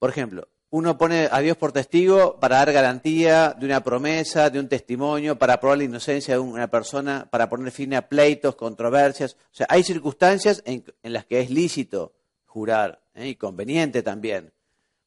Por 0.00 0.10
ejemplo, 0.10 0.48
uno 0.70 0.98
pone 0.98 1.28
a 1.30 1.38
Dios 1.38 1.56
por 1.56 1.70
testigo 1.70 2.40
para 2.40 2.56
dar 2.56 2.72
garantía 2.72 3.54
de 3.56 3.64
una 3.64 3.84
promesa, 3.84 4.50
de 4.50 4.58
un 4.58 4.68
testimonio, 4.68 5.38
para 5.38 5.60
probar 5.60 5.78
la 5.78 5.84
inocencia 5.84 6.34
de 6.34 6.40
una 6.40 6.66
persona, 6.66 7.28
para 7.30 7.48
poner 7.48 7.70
fin 7.70 7.94
a 7.94 8.02
pleitos, 8.02 8.56
controversias. 8.56 9.34
O 9.34 9.54
sea, 9.54 9.68
hay 9.70 9.84
circunstancias 9.84 10.64
en, 10.66 10.82
las 11.04 11.26
que 11.26 11.42
es 11.42 11.48
lícito 11.48 12.12
jurar 12.44 13.00
¿eh? 13.14 13.28
y 13.28 13.36
conveniente 13.36 14.02
también. 14.02 14.52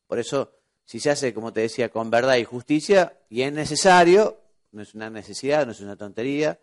Por 0.08 0.20
eso, 0.20 0.54
si 0.86 1.02
se 1.02 1.10
hace, 1.10 1.34
como 1.34 1.52
te 1.52 1.60
decía, 1.60 1.90
con 1.90 2.10
verdad 2.10 2.38
y 2.38 2.46
justicia, 2.46 3.18
y 3.30 3.42
es 3.42 3.52
necesario, 3.52 4.38
no 4.72 4.82
es 4.82 4.94
una 4.96 5.10
necesidad, 5.10 5.66
no 5.66 5.72
es 5.72 5.82
una 5.82 5.96
tontería, 5.96 6.60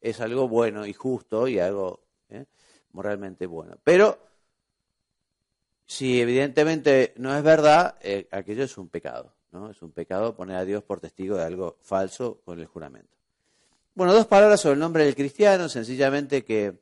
es 0.00 0.20
algo 0.20 0.48
bueno 0.48 0.86
y 0.86 0.92
justo 0.92 1.48
y 1.48 1.58
algo 1.58 2.00
¿eh? 2.28 2.46
moralmente 2.92 3.46
bueno. 3.46 3.76
Pero 3.82 4.18
si 5.86 6.20
evidentemente 6.20 7.14
no 7.16 7.36
es 7.36 7.42
verdad, 7.42 7.96
eh, 8.00 8.28
aquello 8.30 8.64
es 8.64 8.76
un 8.76 8.88
pecado, 8.88 9.32
¿no? 9.52 9.70
Es 9.70 9.80
un 9.82 9.92
pecado 9.92 10.34
poner 10.34 10.56
a 10.56 10.64
Dios 10.64 10.82
por 10.82 11.00
testigo 11.00 11.36
de 11.36 11.44
algo 11.44 11.78
falso 11.80 12.40
con 12.44 12.58
el 12.58 12.66
juramento. 12.66 13.16
Bueno, 13.94 14.12
dos 14.12 14.26
palabras 14.26 14.60
sobre 14.60 14.74
el 14.74 14.80
nombre 14.80 15.04
del 15.04 15.14
cristiano, 15.14 15.68
sencillamente 15.68 16.44
que 16.44 16.80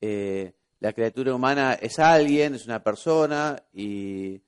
eh, 0.00 0.52
la 0.80 0.92
criatura 0.92 1.34
humana 1.34 1.74
es 1.74 1.98
alguien, 1.98 2.54
es 2.54 2.66
una 2.66 2.82
persona 2.82 3.62
y, 3.72 4.40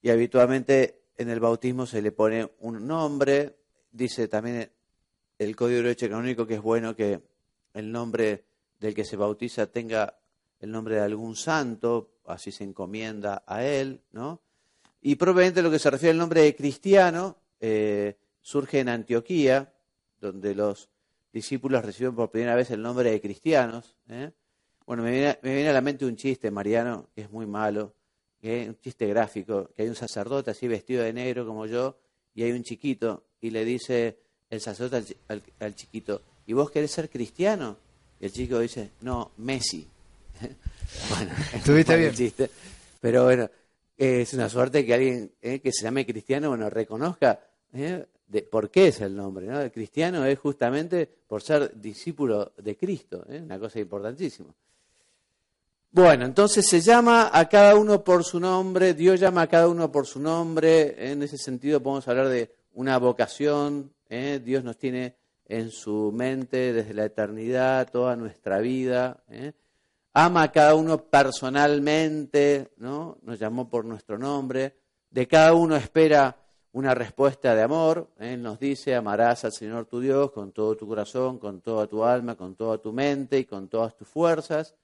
y 0.00 0.10
habitualmente 0.10 1.02
en 1.18 1.30
el 1.30 1.40
bautismo 1.40 1.86
se 1.86 2.00
le 2.00 2.12
pone 2.12 2.48
un 2.60 2.86
nombre, 2.86 3.56
dice 3.90 4.28
también 4.28 4.70
el 5.38 5.54
Código 5.56 5.78
de 5.78 5.82
Derecho 5.84 6.08
Canónico 6.08 6.46
que 6.46 6.54
es 6.54 6.62
bueno 6.62 6.96
que 6.96 7.20
el 7.74 7.92
nombre 7.92 8.44
del 8.80 8.94
que 8.94 9.04
se 9.04 9.16
bautiza 9.16 9.66
tenga 9.66 10.18
el 10.60 10.70
nombre 10.70 10.96
de 10.96 11.02
algún 11.02 11.36
santo, 11.36 12.10
así 12.26 12.50
se 12.50 12.64
encomienda 12.64 13.42
a 13.46 13.64
él, 13.64 14.00
¿no? 14.12 14.40
Y 15.02 15.16
probablemente 15.16 15.62
lo 15.62 15.70
que 15.70 15.78
se 15.78 15.90
refiere 15.90 16.12
al 16.12 16.18
nombre 16.18 16.40
de 16.42 16.56
cristiano 16.56 17.36
eh, 17.60 18.16
surge 18.40 18.80
en 18.80 18.88
Antioquía, 18.88 19.72
donde 20.20 20.54
los 20.54 20.88
discípulos 21.32 21.84
reciben 21.84 22.14
por 22.14 22.30
primera 22.30 22.54
vez 22.54 22.70
el 22.70 22.82
nombre 22.82 23.10
de 23.10 23.20
cristianos. 23.20 23.94
¿eh? 24.08 24.32
Bueno, 24.86 25.02
me 25.02 25.10
viene, 25.42 25.68
a 25.68 25.72
la 25.72 25.80
mente 25.80 26.06
un 26.06 26.16
chiste, 26.16 26.50
Mariano, 26.50 27.10
que 27.14 27.22
es 27.22 27.30
muy 27.30 27.46
malo, 27.46 27.94
un 28.42 28.78
chiste 28.80 29.06
gráfico, 29.06 29.70
que 29.74 29.82
hay 29.82 29.88
un 29.88 29.96
sacerdote 29.96 30.52
así 30.52 30.68
vestido 30.68 31.02
de 31.02 31.12
negro 31.12 31.46
como 31.46 31.66
yo, 31.66 31.98
y 32.34 32.44
hay 32.44 32.52
un 32.52 32.62
chiquito, 32.62 33.24
y 33.40 33.50
le 33.50 33.64
dice, 33.64 34.18
el 34.50 34.60
sacerdote 34.60 35.16
al, 35.58 35.74
chiquito, 35.74 36.22
¿y 36.46 36.52
vos 36.52 36.70
querés 36.70 36.90
ser 36.90 37.10
cristiano? 37.10 37.76
Y 38.20 38.26
el 38.26 38.32
chico 38.32 38.58
dice, 38.58 38.92
no, 39.00 39.32
Messi. 39.38 39.86
bueno, 41.10 41.32
estuviste 41.52 41.96
bien. 41.96 42.14
Chiste, 42.14 42.50
pero 43.00 43.24
bueno, 43.24 43.50
es 43.96 44.32
una 44.34 44.48
suerte 44.48 44.84
que 44.84 44.94
alguien 44.94 45.32
eh, 45.40 45.60
que 45.60 45.72
se 45.72 45.84
llame 45.84 46.06
cristiano, 46.06 46.50
bueno, 46.50 46.68
reconozca 46.70 47.40
eh, 47.72 48.06
de, 48.28 48.42
por 48.42 48.70
qué 48.70 48.88
es 48.88 49.00
el 49.00 49.16
nombre. 49.16 49.46
¿no? 49.46 49.60
El 49.60 49.72
cristiano 49.72 50.24
es 50.24 50.38
justamente 50.38 51.08
por 51.26 51.42
ser 51.42 51.78
discípulo 51.80 52.52
de 52.56 52.76
Cristo, 52.76 53.24
¿eh? 53.28 53.40
una 53.42 53.58
cosa 53.58 53.80
importantísima. 53.80 54.48
Bueno, 55.90 56.26
entonces 56.26 56.66
se 56.66 56.80
llama 56.80 57.30
a 57.32 57.48
cada 57.48 57.74
uno 57.74 58.04
por 58.04 58.22
su 58.22 58.38
nombre, 58.38 58.92
Dios 58.92 59.18
llama 59.18 59.42
a 59.42 59.46
cada 59.46 59.66
uno 59.66 59.90
por 59.90 60.06
su 60.06 60.20
nombre, 60.20 61.10
en 61.10 61.22
ese 61.22 61.38
sentido 61.38 61.82
podemos 61.82 62.06
hablar 62.06 62.28
de 62.28 62.50
una 62.74 62.98
vocación, 62.98 63.90
¿eh? 64.08 64.40
Dios 64.44 64.64
nos 64.64 64.76
tiene 64.76 65.16
en 65.48 65.70
su 65.70 66.12
mente 66.12 66.72
desde 66.72 66.94
la 66.94 67.04
eternidad, 67.04 67.90
toda 67.90 68.16
nuestra 68.16 68.58
vida. 68.58 69.22
¿eh? 69.28 69.52
Ama 70.12 70.44
a 70.44 70.52
cada 70.52 70.74
uno 70.74 70.98
personalmente, 71.04 72.72
¿no? 72.78 73.18
Nos 73.22 73.38
llamó 73.38 73.68
por 73.68 73.84
nuestro 73.84 74.18
nombre. 74.18 74.76
De 75.10 75.28
cada 75.28 75.54
uno 75.54 75.76
espera 75.76 76.36
una 76.72 76.94
respuesta 76.94 77.54
de 77.54 77.62
amor. 77.62 78.10
¿eh? 78.18 78.34
Él 78.34 78.42
nos 78.42 78.58
dice, 78.58 78.94
amarás 78.94 79.44
al 79.44 79.52
Señor 79.52 79.86
tu 79.86 80.00
Dios 80.00 80.32
con 80.32 80.52
todo 80.52 80.76
tu 80.76 80.86
corazón, 80.86 81.38
con 81.38 81.60
toda 81.60 81.86
tu 81.86 82.04
alma, 82.04 82.34
con 82.34 82.56
toda 82.56 82.78
tu 82.78 82.92
mente 82.92 83.38
y 83.38 83.44
con 83.44 83.68
todas 83.68 83.96
tus 83.96 84.08
fuerzas. 84.08 84.74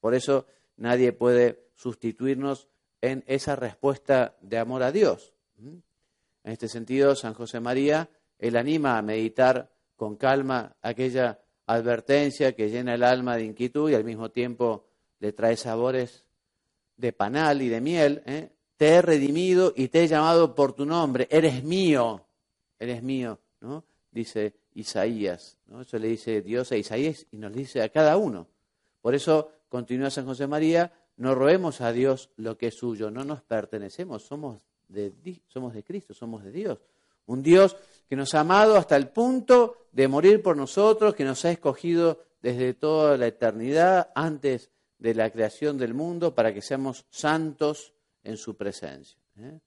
Por 0.00 0.14
eso 0.14 0.46
nadie 0.76 1.12
puede 1.12 1.70
sustituirnos 1.74 2.68
en 3.00 3.24
esa 3.26 3.56
respuesta 3.56 4.36
de 4.40 4.58
amor 4.58 4.82
a 4.84 4.92
Dios. 4.92 5.34
En 5.58 6.52
este 6.52 6.68
sentido, 6.68 7.14
San 7.14 7.34
José 7.34 7.60
María 7.60 8.08
él 8.42 8.56
anima 8.56 8.98
a 8.98 9.02
meditar 9.02 9.70
con 9.94 10.16
calma 10.16 10.74
aquella 10.82 11.38
advertencia 11.66 12.56
que 12.56 12.68
llena 12.68 12.94
el 12.94 13.04
alma 13.04 13.36
de 13.36 13.44
inquietud 13.44 13.88
y 13.88 13.94
al 13.94 14.02
mismo 14.02 14.32
tiempo 14.32 14.84
le 15.20 15.32
trae 15.32 15.56
sabores 15.56 16.24
de 16.96 17.12
panal 17.12 17.62
y 17.62 17.68
de 17.68 17.80
miel. 17.80 18.20
¿eh? 18.26 18.50
Te 18.76 18.88
he 18.88 19.02
redimido 19.02 19.72
y 19.76 19.86
te 19.88 20.02
he 20.02 20.08
llamado 20.08 20.56
por 20.56 20.72
tu 20.72 20.84
nombre. 20.84 21.28
Eres 21.30 21.62
mío. 21.62 22.26
Eres 22.80 23.00
mío, 23.04 23.38
¿no? 23.60 23.84
Dice 24.10 24.54
Isaías. 24.74 25.56
¿no? 25.68 25.82
Eso 25.82 25.96
le 26.00 26.08
dice 26.08 26.42
Dios 26.42 26.72
a 26.72 26.76
Isaías 26.76 27.24
y 27.30 27.36
nos 27.36 27.52
dice 27.52 27.80
a 27.80 27.90
cada 27.90 28.16
uno. 28.16 28.48
Por 29.00 29.14
eso, 29.14 29.52
continúa 29.68 30.10
San 30.10 30.26
José 30.26 30.48
María, 30.48 30.92
no 31.16 31.36
robemos 31.36 31.80
a 31.80 31.92
Dios 31.92 32.30
lo 32.36 32.58
que 32.58 32.66
es 32.66 32.74
suyo, 32.74 33.08
no 33.12 33.24
nos 33.24 33.40
pertenecemos, 33.42 34.24
somos 34.24 34.66
de, 34.88 35.12
somos 35.46 35.74
de 35.74 35.84
Cristo, 35.84 36.12
somos 36.12 36.42
de 36.42 36.50
Dios. 36.50 36.78
Un 37.26 37.42
Dios 37.42 37.76
que 38.08 38.16
nos 38.16 38.34
ha 38.34 38.40
amado 38.40 38.76
hasta 38.76 38.96
el 38.96 39.08
punto 39.08 39.86
de 39.92 40.08
morir 40.08 40.42
por 40.42 40.56
nosotros, 40.56 41.14
que 41.14 41.24
nos 41.24 41.44
ha 41.44 41.50
escogido 41.50 42.24
desde 42.40 42.74
toda 42.74 43.16
la 43.16 43.26
eternidad, 43.26 44.10
antes 44.14 44.70
de 44.98 45.14
la 45.14 45.30
creación 45.30 45.78
del 45.78 45.94
mundo 45.94 46.34
para 46.34 46.54
que 46.54 46.62
seamos 46.62 47.06
santos 47.10 47.92
en 48.22 48.36
su 48.36 48.56
presencia. 48.56 49.18
¿eh? 49.38 49.58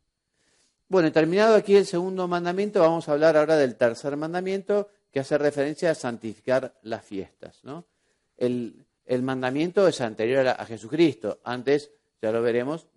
Bueno, 0.88 1.12
terminado 1.12 1.56
aquí 1.56 1.75
el 1.75 1.86
segundo 1.86 2.27
mandamiento, 2.27 2.80
vamos 2.80 3.10
a 3.10 3.13
hablar 3.13 3.36
ahora 3.36 3.58
del 3.58 3.75
tercer 3.75 4.15
mandamiento 4.15 4.89
que 5.12 5.20
hace 5.20 5.38
referencia 5.38 5.92
a 5.92 5.96
santificar 5.96 6.77
las 6.84 7.04
fiestas. 7.04 7.63
¿no? 7.63 7.86
El, 8.38 8.86
mandamiento 9.22 9.88
es 9.88 10.00
anterior 10.01 10.48
a, 10.48 10.65
Jesucristo. 10.65 11.39
Antes, 11.44 11.92
ya 12.22 12.32
lo 12.32 12.42
veremos, 12.42 12.88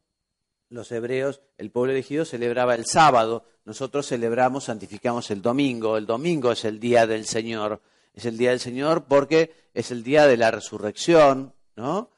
los 0.71 0.93
hebreos, 0.93 1.41
el 1.57 1.71
pueblo 1.71 1.93
elegido 1.93 2.25
celebraba 2.25 2.75
el 2.75 2.85
sábado, 2.85 3.45
nosotros 3.69 4.07
celebramos, 4.07 4.65
santificamos 4.65 5.31
el 5.31 5.43
domingo. 5.43 5.99
El 5.99 6.07
domingo 6.07 6.53
es 6.53 6.65
el 6.65 6.81
día 6.81 7.07
del 7.07 7.27
Señor. 7.27 7.83
Es 8.15 8.25
el 8.25 8.39
día 8.39 8.51
del 8.51 8.61
Señor 8.61 9.05
porque 9.05 9.55
es 9.75 9.91
el 9.91 10.03
día 10.03 10.27
de 10.27 10.39
la 10.39 10.51
resurrección, 10.51 11.53
¿no? 11.77 12.11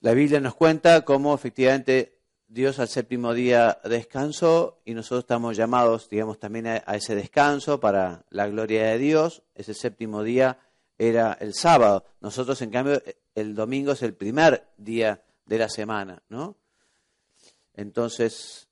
La 0.00 0.12
Biblia 0.12 0.40
nos 0.40 0.54
cuenta 0.54 1.04
cómo 1.04 1.34
efectivamente 1.34 2.16
Dios 2.48 2.78
al 2.78 2.88
séptimo 2.88 3.34
día 3.34 3.80
descansó 3.84 4.80
y 4.84 4.94
nosotros 4.94 5.24
estamos 5.24 5.58
llamados, 5.58 6.08
digamos, 6.08 6.38
también 6.38 6.66
a, 6.68 6.76
ese 6.94 7.14
descanso 7.14 7.78
para 7.78 8.24
la 8.30 8.48
gloria 8.48 8.86
de 8.86 8.98
Dios. 8.98 9.42
Ese 9.54 9.74
séptimo 9.74 10.22
día 10.22 10.58
era 10.96 11.36
el 11.40 11.52
sábado. 11.52 12.04
Nosotros, 12.20 12.62
en 12.62 12.70
cambio, 12.70 13.02
el 13.34 13.54
domingo 13.54 13.92
es 13.92 14.02
el 14.02 14.14
primer 14.14 14.68
día 14.78 15.22
de 15.44 15.58
la 15.58 15.68
semana, 15.68 16.22
¿no? 16.30 16.56
Entonces, 17.76 18.68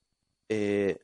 eh, 0.49 0.97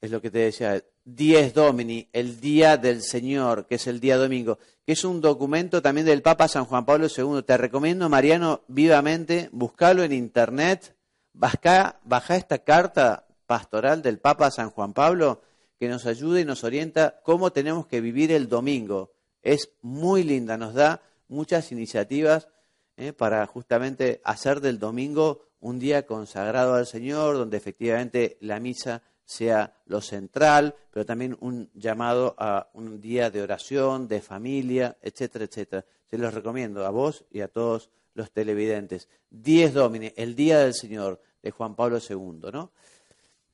es 0.00 0.10
lo 0.10 0.22
que 0.22 0.30
te 0.30 0.38
decía, 0.38 0.82
Dies 1.04 1.54
Domini, 1.54 2.08
el 2.12 2.40
día 2.40 2.76
del 2.76 3.02
Señor, 3.02 3.66
que 3.66 3.76
es 3.76 3.86
el 3.86 4.00
día 4.00 4.16
domingo, 4.16 4.58
que 4.84 4.92
es 4.92 5.04
un 5.04 5.20
documento 5.20 5.82
también 5.82 6.06
del 6.06 6.22
Papa 6.22 6.48
San 6.48 6.64
Juan 6.64 6.84
Pablo 6.84 7.06
II. 7.14 7.42
Te 7.44 7.56
recomiendo, 7.56 8.08
Mariano, 8.08 8.62
vivamente, 8.68 9.48
buscalo 9.52 10.02
en 10.02 10.12
internet, 10.12 10.96
baja, 11.32 12.00
esta 12.30 12.58
carta 12.58 13.26
pastoral 13.46 14.02
del 14.02 14.18
Papa 14.18 14.50
San 14.50 14.70
Juan 14.70 14.92
Pablo 14.92 15.42
que 15.78 15.88
nos 15.88 16.06
ayuda 16.06 16.40
y 16.40 16.44
nos 16.44 16.64
orienta 16.64 17.20
cómo 17.22 17.52
tenemos 17.52 17.86
que 17.86 18.00
vivir 18.00 18.32
el 18.32 18.48
domingo. 18.48 19.12
Es 19.42 19.70
muy 19.82 20.24
linda, 20.24 20.56
nos 20.56 20.74
da 20.74 21.02
muchas 21.28 21.70
iniciativas 21.70 22.48
eh, 22.96 23.12
para 23.12 23.46
justamente 23.46 24.20
hacer 24.24 24.60
del 24.60 24.78
domingo 24.78 25.42
un 25.66 25.80
día 25.80 26.06
consagrado 26.06 26.74
al 26.74 26.86
Señor, 26.86 27.36
donde 27.36 27.56
efectivamente 27.56 28.36
la 28.40 28.60
misa 28.60 29.02
sea 29.24 29.74
lo 29.86 30.00
central, 30.00 30.76
pero 30.92 31.04
también 31.04 31.36
un 31.40 31.68
llamado 31.74 32.36
a 32.38 32.70
un 32.74 33.00
día 33.00 33.30
de 33.30 33.42
oración, 33.42 34.06
de 34.06 34.20
familia, 34.20 34.96
etcétera, 35.02 35.46
etcétera. 35.46 35.84
Se 36.08 36.18
los 36.18 36.32
recomiendo 36.32 36.86
a 36.86 36.90
vos 36.90 37.24
y 37.32 37.40
a 37.40 37.48
todos 37.48 37.90
los 38.14 38.30
televidentes. 38.30 39.08
Dies 39.28 39.74
Domini, 39.74 40.12
el 40.14 40.36
día 40.36 40.60
del 40.60 40.72
Señor, 40.72 41.20
de 41.42 41.50
Juan 41.50 41.74
Pablo 41.74 41.98
II, 41.98 42.50
¿no? 42.52 42.70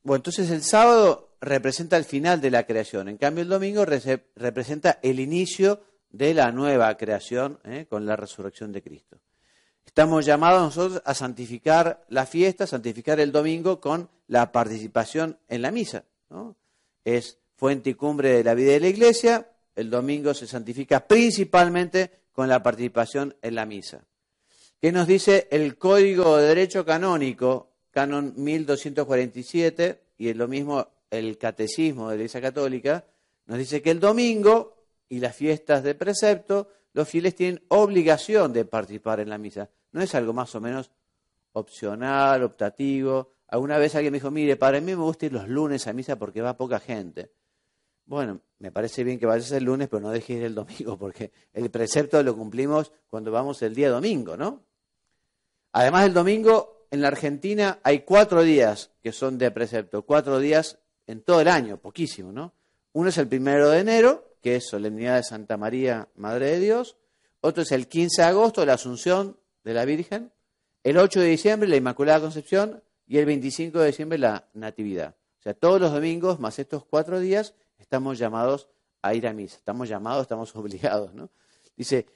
Bueno, 0.03 0.17
entonces 0.17 0.51
el 0.51 0.63
sábado 0.63 1.31
representa 1.41 1.97
el 1.97 2.05
final 2.05 2.43
de 2.43 2.51
la 2.51 2.67
creación, 2.67 3.09
en 3.09 3.17
cambio 3.17 3.43
el 3.43 3.49
domingo 3.49 3.87
representa 3.87 4.99
el 5.03 5.19
inicio 5.19 5.81
de 6.11 6.35
la 6.35 6.53
nueva 6.53 6.95
creación 6.99 7.59
¿eh? 7.65 7.87
con 7.89 8.05
la 8.05 8.17
resurrección 8.17 8.71
de 8.71 8.83
Cristo. 8.83 9.19
Estamos 9.87 10.25
llamados 10.25 10.63
nosotros 10.63 11.03
a 11.05 11.15
santificar 11.15 12.05
la 12.09 12.25
fiesta, 12.25 12.67
santificar 12.67 13.21
el 13.21 13.31
domingo 13.31 13.81
con 13.81 14.09
la 14.29 14.51
participación 14.51 15.39
en 15.49 15.63
la 15.63 15.71
misa. 15.71 16.05
Es 17.05 17.39
fuente 17.57 17.91
y 17.91 17.95
cumbre 17.95 18.31
de 18.31 18.45
la 18.45 18.55
vida 18.55 18.73
de 18.73 18.81
la 18.81 18.89
iglesia. 18.89 19.49
El 19.77 19.91
domingo 19.91 20.35
se 20.35 20.47
santifica 20.47 21.07
principalmente 21.07 22.11
con 22.33 22.49
la 22.49 22.63
participación 22.63 23.37
en 23.43 23.55
la 23.55 23.67
misa. 23.67 24.05
¿Qué 24.81 24.91
nos 24.91 25.07
dice 25.07 25.47
el 25.51 25.77
Código 25.77 26.39
de 26.39 26.49
Derecho 26.49 26.85
Canónico, 26.85 27.69
Canon 27.91 28.35
1247, 28.37 30.01
y 30.19 30.29
es 30.29 30.37
lo 30.37 30.49
mismo 30.49 30.89
el 31.11 31.39
Catecismo 31.39 32.09
de 32.09 32.17
la 32.17 32.23
Iglesia 32.23 32.41
Católica? 32.41 33.05
Nos 33.47 33.59
dice 33.59 33.83
que 33.83 33.91
el 33.91 34.01
domingo 34.01 34.75
y 35.09 35.21
las 35.21 35.37
fiestas 35.37 35.83
de 35.83 35.95
precepto 35.95 36.69
los 36.95 37.09
fieles 37.09 37.35
tienen 37.35 37.63
obligación 37.69 38.53
de 38.53 38.65
participar 38.65 39.21
en 39.21 39.31
la 39.31 39.39
misa. 39.39 39.69
No 39.93 40.03
es 40.03 40.15
algo 40.15 40.33
más 40.33 40.55
o 40.55 40.61
menos 40.61 40.91
opcional, 41.53 42.43
optativo. 42.43 43.33
Alguna 43.49 43.79
vez 43.79 43.95
alguien 43.95 44.13
me 44.13 44.17
dijo, 44.17 44.31
mire, 44.31 44.57
para 44.57 44.81
mí 44.81 44.87
me 44.87 45.03
gusta 45.03 45.27
ir 45.27 45.33
los 45.33 45.49
lunes 45.49 45.87
a 45.87 45.93
misa 45.93 46.19
porque 46.19 46.41
va 46.41 46.57
poca 46.57 46.81
gente. 46.81 47.31
Bueno, 48.07 48.41
me 48.59 48.73
parece 48.73 49.05
bien 49.05 49.19
que 49.19 49.27
vayas 49.27 49.53
el 49.53 49.65
lunes, 49.65 49.89
pero 49.89 50.01
no 50.01 50.11
dejes 50.11 50.39
ir 50.39 50.45
el 50.45 50.55
domingo, 50.55 50.99
porque 50.99 51.31
el 51.53 51.71
precepto 51.71 52.23
lo 52.23 52.37
cumplimos 52.37 52.93
cuando 53.09 53.31
vamos 53.31 53.63
el 53.63 53.75
día 53.75 53.91
domingo, 53.91 54.37
¿no? 54.37 54.61
Además, 55.73 56.07
el 56.07 56.15
domingo 56.15 56.87
en 56.91 57.01
la 57.01 57.09
Argentina 57.09 57.79
hay 57.83 58.01
cuatro 58.01 58.43
días 58.43 58.91
que 59.03 59.13
son 59.13 59.39
de 59.39 59.51
precepto, 59.51 60.03
cuatro 60.03 60.39
días 60.39 60.79
en 61.07 61.23
todo 61.23 61.41
el 61.41 61.49
año, 61.49 61.79
poquísimo, 61.79 62.33
¿no? 62.33 62.53
Uno 62.93 63.09
es 63.09 63.19
el 63.19 63.29
primero 63.29 63.71
de 63.71 63.79
enero, 63.79 64.37
que 64.43 64.57
es 64.57 64.67
Solemnidad 64.69 65.17
de 65.17 65.23
Santa 65.23 65.57
María, 65.57 66.09
Madre 66.17 66.53
de 66.53 66.61
Dios. 66.61 66.97
Otro 67.41 67.63
es 67.63 67.73
el 67.73 67.89
15 67.89 68.23
de 68.23 68.29
agosto, 68.29 68.67
la 68.67 68.75
Asunción 68.75 69.39
de 69.65 69.75
la 69.75 69.85
Virgen. 69.85 70.33
El 70.83 70.99
8 70.99 71.21
de 71.21 71.27
diciembre, 71.27 71.69
la 71.69 71.77
Inmaculada 71.77 72.21
Concepción. 72.21 72.83
Y 73.07 73.19
el 73.19 73.27
25 73.27 73.81
de 73.81 73.87
diciembre, 73.89 74.19
la 74.19 74.49
Natividad. 74.55 75.15
O 75.41 75.43
sea, 75.43 75.55
todos 75.55 75.81
los 75.81 75.93
domingos, 75.93 76.39
más 76.39 76.59
estos 76.59 76.85
cuatro 76.85 77.19
días, 77.19 77.55
estamos 77.79 78.19
llamados 78.19 78.69
a 79.03 79.15
ir 79.15 79.27
a 79.27 79.33
misa. 79.33 79.57
Estamos 79.57 79.89
llamados, 79.89 80.23
estamos 80.23 80.55
obligados, 80.57 81.13
¿no? 81.15 81.31
Dice, 81.77 82.07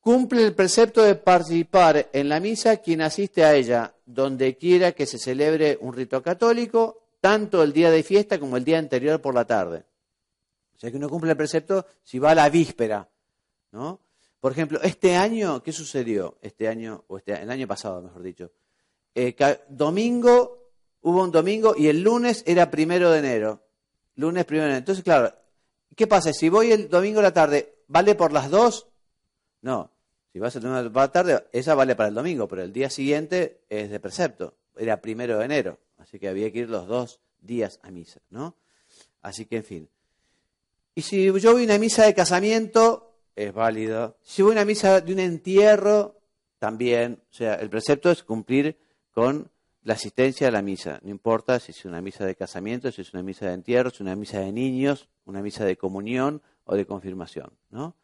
cumple 0.00 0.44
el 0.44 0.54
precepto 0.54 1.02
de 1.02 1.14
participar 1.14 2.08
en 2.12 2.28
la 2.28 2.40
misa 2.40 2.78
quien 2.78 3.02
asiste 3.02 3.44
a 3.44 3.54
ella, 3.54 3.94
donde 4.04 4.56
quiera 4.56 4.92
que 4.92 5.06
se 5.06 5.18
celebre 5.18 5.78
un 5.80 5.92
rito 5.92 6.22
católico, 6.22 7.04
tanto 7.20 7.62
el 7.62 7.72
día 7.72 7.90
de 7.90 8.02
fiesta 8.02 8.40
como 8.40 8.56
el 8.56 8.64
día 8.64 8.78
anterior 8.78 9.20
por 9.20 9.34
la 9.34 9.44
tarde. 9.44 9.84
O 10.74 10.78
sea 10.80 10.90
que 10.90 10.96
uno 10.96 11.08
cumple 11.08 11.30
el 11.30 11.36
precepto 11.36 11.86
si 12.02 12.18
va 12.18 12.30
a 12.30 12.34
la 12.34 12.48
víspera, 12.48 13.08
¿no? 13.72 14.00
Por 14.40 14.52
ejemplo, 14.52 14.80
este 14.82 15.16
año, 15.16 15.62
¿qué 15.62 15.70
sucedió? 15.70 16.38
Este 16.40 16.66
año, 16.66 17.04
o 17.08 17.18
este, 17.18 17.34
el 17.34 17.50
año 17.50 17.66
pasado, 17.66 18.00
mejor 18.00 18.22
dicho. 18.22 18.50
Eh, 19.14 19.36
domingo, 19.68 20.70
hubo 21.02 21.22
un 21.22 21.30
domingo 21.30 21.74
y 21.76 21.88
el 21.88 22.02
lunes 22.02 22.42
era 22.46 22.70
primero 22.70 23.10
de 23.10 23.18
enero. 23.18 23.62
Lunes 24.16 24.46
primero 24.46 24.64
de 24.64 24.70
enero. 24.70 24.78
Entonces, 24.78 25.04
claro, 25.04 25.34
¿qué 25.94 26.06
pasa? 26.06 26.32
Si 26.32 26.48
voy 26.48 26.72
el 26.72 26.88
domingo 26.88 27.20
a 27.20 27.24
la 27.24 27.34
tarde, 27.34 27.82
¿vale 27.86 28.14
por 28.14 28.32
las 28.32 28.50
dos? 28.50 28.88
No. 29.60 29.90
Si 30.32 30.38
vas 30.38 30.56
el 30.56 30.62
domingo 30.62 30.78
a 30.78 31.02
la 31.02 31.12
tarde, 31.12 31.44
esa 31.52 31.74
vale 31.74 31.94
para 31.94 32.08
el 32.08 32.14
domingo, 32.14 32.48
pero 32.48 32.62
el 32.62 32.72
día 32.72 32.88
siguiente 32.88 33.60
es 33.68 33.90
de 33.90 34.00
precepto. 34.00 34.54
Era 34.74 35.02
primero 35.02 35.38
de 35.38 35.44
enero. 35.44 35.78
Así 35.98 36.18
que 36.18 36.28
había 36.28 36.50
que 36.50 36.60
ir 36.60 36.70
los 36.70 36.86
dos 36.86 37.20
días 37.42 37.78
a 37.82 37.90
misa, 37.90 38.20
¿no? 38.30 38.56
Así 39.20 39.44
que, 39.44 39.56
en 39.58 39.64
fin. 39.64 39.88
Y 40.94 41.02
si 41.02 41.26
yo 41.26 41.52
voy 41.52 41.62
a 41.62 41.64
una 41.64 41.78
misa 41.78 42.04
de 42.04 42.14
casamiento, 42.14 43.09
es 43.36 43.52
válido. 43.52 44.16
Si 44.22 44.42
a 44.42 44.46
una 44.46 44.64
misa 44.64 45.00
de 45.00 45.12
un 45.12 45.20
entierro, 45.20 46.20
también. 46.60 47.20
O 47.30 47.34
sea, 47.34 47.54
el 47.54 47.68
precepto 47.68 48.12
es 48.12 48.22
cumplir 48.22 48.78
con 49.12 49.50
la 49.82 49.94
asistencia 49.94 50.46
a 50.46 50.50
la 50.52 50.62
misa. 50.62 51.00
No 51.02 51.10
importa 51.10 51.58
si 51.58 51.72
es 51.72 51.84
una 51.84 52.00
misa 52.00 52.24
de 52.24 52.36
casamiento, 52.36 52.92
si 52.92 53.00
es 53.00 53.12
una 53.12 53.24
misa 53.24 53.46
de 53.46 53.54
entierro, 53.54 53.90
si 53.90 53.96
es 53.96 54.00
una 54.02 54.14
misa 54.14 54.38
de 54.38 54.52
niños, 54.52 55.08
una 55.24 55.42
misa 55.42 55.64
de 55.64 55.76
comunión 55.76 56.42
o 56.64 56.76
de 56.76 56.86
confirmación. 56.86 57.50
¿no? 57.70 57.96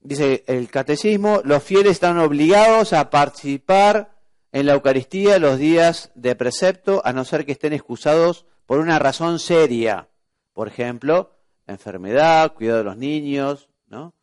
Dice 0.00 0.42
el 0.46 0.68
catecismo, 0.70 1.42
los 1.44 1.62
fieles 1.62 1.92
están 1.92 2.18
obligados 2.18 2.92
a 2.92 3.10
participar 3.10 4.16
en 4.52 4.66
la 4.66 4.72
Eucaristía 4.72 5.38
los 5.38 5.58
días 5.58 6.10
de 6.14 6.34
precepto, 6.34 7.02
a 7.04 7.12
no 7.12 7.26
ser 7.26 7.44
que 7.44 7.52
estén 7.52 7.74
excusados 7.74 8.46
por 8.64 8.78
una 8.78 8.98
razón 8.98 9.38
seria. 9.38 10.08
Por 10.54 10.68
ejemplo, 10.68 11.36
enfermedad, 11.66 12.54
cuidado 12.54 12.78
de 12.78 12.84
los 12.84 12.96
niños, 12.96 13.68
¿no? 13.88 14.14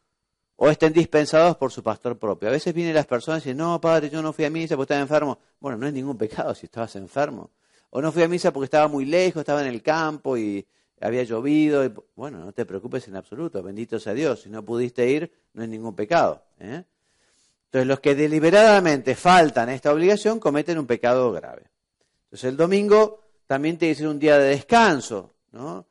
O 0.65 0.69
estén 0.69 0.93
dispensados 0.93 1.58
por 1.58 1.73
su 1.73 1.84
pastor 1.84 2.17
propio. 2.17 2.47
A 2.47 2.52
veces 2.54 2.73
vienen 2.73 2.95
las 2.95 3.06
personas 3.06 3.41
y 3.41 3.49
dicen, 3.49 3.58
no, 3.58 3.82
padre, 3.82 4.10
yo 4.10 4.21
no 4.21 4.32
fui 4.32 4.45
a 4.45 4.49
misa 4.49 4.78
porque 4.78 4.93
estaba 4.93 5.02
enfermo. 5.02 5.38
Bueno, 5.60 5.78
no 5.78 5.88
es 5.88 5.93
ningún 5.93 6.17
pecado 6.17 6.56
si 6.56 6.67
estabas 6.67 6.95
enfermo. 6.95 7.52
O 7.89 8.02
no 8.02 8.13
fui 8.13 8.23
a 8.23 8.30
misa 8.30 8.54
porque 8.54 8.67
estaba 8.67 8.88
muy 8.88 9.04
lejos, 9.04 9.41
estaba 9.41 9.60
en 9.60 9.67
el 9.67 9.84
campo 9.84 10.38
y 10.38 10.65
había 11.02 11.23
llovido. 11.23 11.84
Y... 11.84 11.93
Bueno, 12.15 12.39
no 12.39 12.54
te 12.54 12.65
preocupes 12.65 13.06
en 13.10 13.17
absoluto, 13.17 13.62
bendito 13.62 13.99
sea 13.99 14.13
Dios. 14.13 14.43
Si 14.43 14.49
no 14.49 14.63
pudiste 14.63 15.06
ir, 15.06 15.30
no 15.52 15.63
es 15.63 15.67
ningún 15.67 15.97
pecado. 15.97 16.41
¿eh? 16.62 16.86
Entonces, 17.65 17.86
los 17.86 17.99
que 17.99 18.15
deliberadamente 18.15 19.15
faltan 19.15 19.67
a 19.67 19.73
esta 19.73 19.91
obligación 19.91 20.39
cometen 20.39 20.80
un 20.80 20.88
pecado 20.88 21.30
grave. 21.34 21.63
Entonces, 22.28 22.49
el 22.49 22.56
domingo 22.56 23.19
también 23.47 23.78
que 23.78 23.93
ser 23.95 24.08
un 24.08 24.17
día 24.17 24.38
de 24.38 24.52
descanso, 24.52 25.34
¿no? 25.52 25.88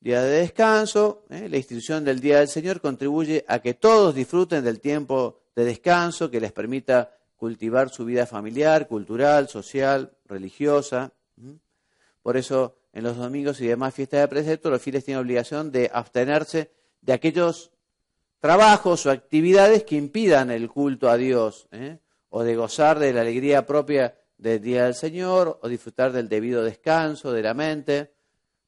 Día 0.00 0.22
de 0.22 0.40
descanso. 0.40 1.24
¿eh? 1.30 1.48
La 1.48 1.56
institución 1.56 2.04
del 2.04 2.20
Día 2.20 2.38
del 2.38 2.48
Señor 2.48 2.80
contribuye 2.80 3.44
a 3.48 3.58
que 3.60 3.74
todos 3.74 4.14
disfruten 4.14 4.64
del 4.64 4.80
tiempo 4.80 5.40
de 5.54 5.64
descanso 5.64 6.30
que 6.30 6.40
les 6.40 6.52
permita 6.52 7.16
cultivar 7.36 7.90
su 7.90 8.04
vida 8.04 8.26
familiar, 8.26 8.88
cultural, 8.88 9.48
social, 9.48 10.12
religiosa. 10.24 11.12
Por 12.22 12.36
eso, 12.36 12.76
en 12.92 13.04
los 13.04 13.16
domingos 13.16 13.60
y 13.60 13.66
demás 13.66 13.94
fiestas 13.94 14.20
de 14.20 14.28
precepto, 14.28 14.70
los 14.70 14.82
fieles 14.82 15.04
tienen 15.04 15.22
obligación 15.22 15.70
de 15.70 15.90
abstenerse 15.92 16.70
de 17.00 17.12
aquellos 17.12 17.70
trabajos 18.40 19.06
o 19.06 19.10
actividades 19.10 19.84
que 19.84 19.96
impidan 19.96 20.50
el 20.50 20.68
culto 20.68 21.08
a 21.08 21.16
Dios, 21.16 21.68
¿eh? 21.72 21.98
o 22.30 22.42
de 22.42 22.56
gozar 22.56 22.98
de 22.98 23.12
la 23.12 23.22
alegría 23.22 23.66
propia 23.66 24.18
del 24.38 24.60
día 24.60 24.84
del 24.84 24.94
Señor, 24.94 25.58
o 25.62 25.68
disfrutar 25.68 26.12
del 26.12 26.28
debido 26.28 26.62
descanso 26.62 27.32
de 27.32 27.42
la 27.42 27.54
mente. 27.54 28.12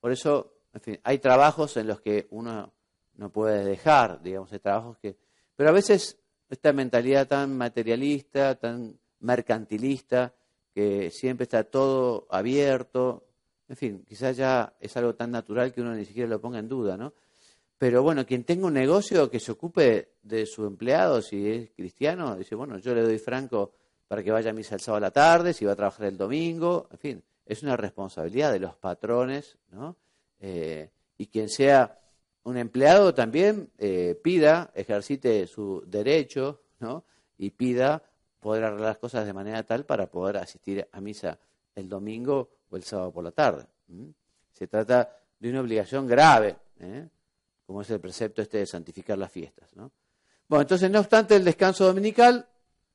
Por 0.01 0.13
eso, 0.13 0.58
en 0.73 0.81
fin, 0.81 1.01
hay 1.03 1.19
trabajos 1.19 1.77
en 1.77 1.87
los 1.87 2.01
que 2.01 2.27
uno 2.31 2.73
no 3.17 3.31
puede 3.31 3.65
dejar, 3.65 4.23
digamos, 4.23 4.53
hay 4.53 4.59
trabajos 4.59 4.99
que... 4.99 5.17
Pero 5.57 5.71
a 5.71 5.73
veces 5.73 6.19
esta 6.49 6.73
mentalidad 6.73 7.27
tan 7.27 7.57
materialista, 7.57 8.55
tan 8.55 8.99
mercantilista, 9.21 10.33
que 10.73 11.11
siempre 11.11 11.45
está 11.45 11.65
todo 11.65 12.27
abierto, 12.31 13.27
en 13.69 13.77
fin, 13.77 14.05
quizás 14.09 14.37
ya 14.37 14.75
es 14.81 14.97
algo 14.97 15.15
tan 15.15 15.31
natural 15.31 15.73
que 15.73 15.81
uno 15.81 15.95
ni 15.95 16.05
siquiera 16.05 16.29
lo 16.29 16.41
ponga 16.41 16.59
en 16.59 16.69
duda, 16.69 16.97
¿no? 16.97 17.13
Pero 17.77 18.03
bueno, 18.03 18.27
quien 18.27 18.45
tenga 18.45 18.67
un 18.67 18.75
negocio 18.75 19.31
que 19.31 19.39
se 19.39 19.53
ocupe 19.53 20.15
de 20.23 20.47
su 20.47 20.67
empleado, 20.67 21.23
si 21.23 21.49
es 21.49 21.71
cristiano, 21.77 22.37
dice, 22.37 22.55
bueno, 22.55 22.79
yo 22.79 22.95
le 22.95 23.03
doy 23.03 23.19
franco 23.19 23.73
para 24.09 24.23
que 24.23 24.33
vaya 24.33 24.51
a 24.51 24.55
misa 24.55 24.75
el 24.75 24.81
sábado 24.81 25.05
a 25.05 25.09
la 25.09 25.11
tarde, 25.11 25.53
si 25.53 25.65
va 25.65 25.73
a 25.73 25.77
trabajar 25.77 26.07
el 26.07 26.17
domingo, 26.17 26.89
en 26.91 26.99
fin, 26.99 27.25
es 27.45 27.63
una 27.63 27.77
responsabilidad 27.77 28.53
de 28.53 28.61
los 28.61 28.75
patrones, 28.77 29.59
¿no? 29.71 29.97
Eh, 30.41 30.91
y 31.17 31.27
quien 31.27 31.49
sea 31.49 31.99
un 32.45 32.57
empleado 32.57 33.13
también 33.15 33.71
eh, 33.79 34.19
pida, 34.23 34.71
ejercite 34.75 35.47
su 35.47 35.83
derecho, 35.87 36.63
¿no? 36.81 37.05
Y 37.37 37.51
pida 37.51 38.03
poder 38.41 38.65
arreglar 38.65 38.91
las 38.91 38.99
cosas 38.99 39.27
de 39.27 39.33
manera 39.33 39.63
tal 39.65 39.85
para 39.85 40.07
poder 40.07 40.39
asistir 40.39 40.89
a 40.93 41.01
misa 41.01 41.39
el 41.75 41.89
domingo 41.89 42.51
o 42.71 42.77
el 42.77 42.85
sábado 42.85 43.13
por 43.13 43.25
la 43.25 43.33
tarde. 43.33 43.67
Se 44.53 44.67
trata 44.67 45.17
de 45.39 45.51
una 45.51 45.61
obligación 45.61 46.07
grave, 46.07 46.57
¿eh? 46.81 47.09
como 47.67 47.83
es 47.83 47.91
el 47.91 48.01
precepto 48.01 48.43
este 48.43 48.59
de 48.59 48.67
santificar 48.67 49.19
las 49.19 49.31
fiestas. 49.31 49.75
¿no? 49.77 49.93
Bueno, 50.49 50.63
entonces, 50.63 50.91
no 50.91 51.01
obstante, 51.01 51.37
el 51.37 51.45
descanso 51.45 51.85
dominical 51.85 52.49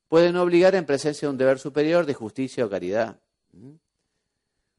puede 0.07 0.31
no 0.31 0.41
obligar 0.41 0.75
en 0.75 0.85
presencia 0.85 1.27
de 1.27 1.31
un 1.31 1.37
deber 1.37 1.59
superior 1.59 2.05
de 2.05 2.13
justicia 2.13 2.65
o 2.65 2.69
caridad. 2.69 3.19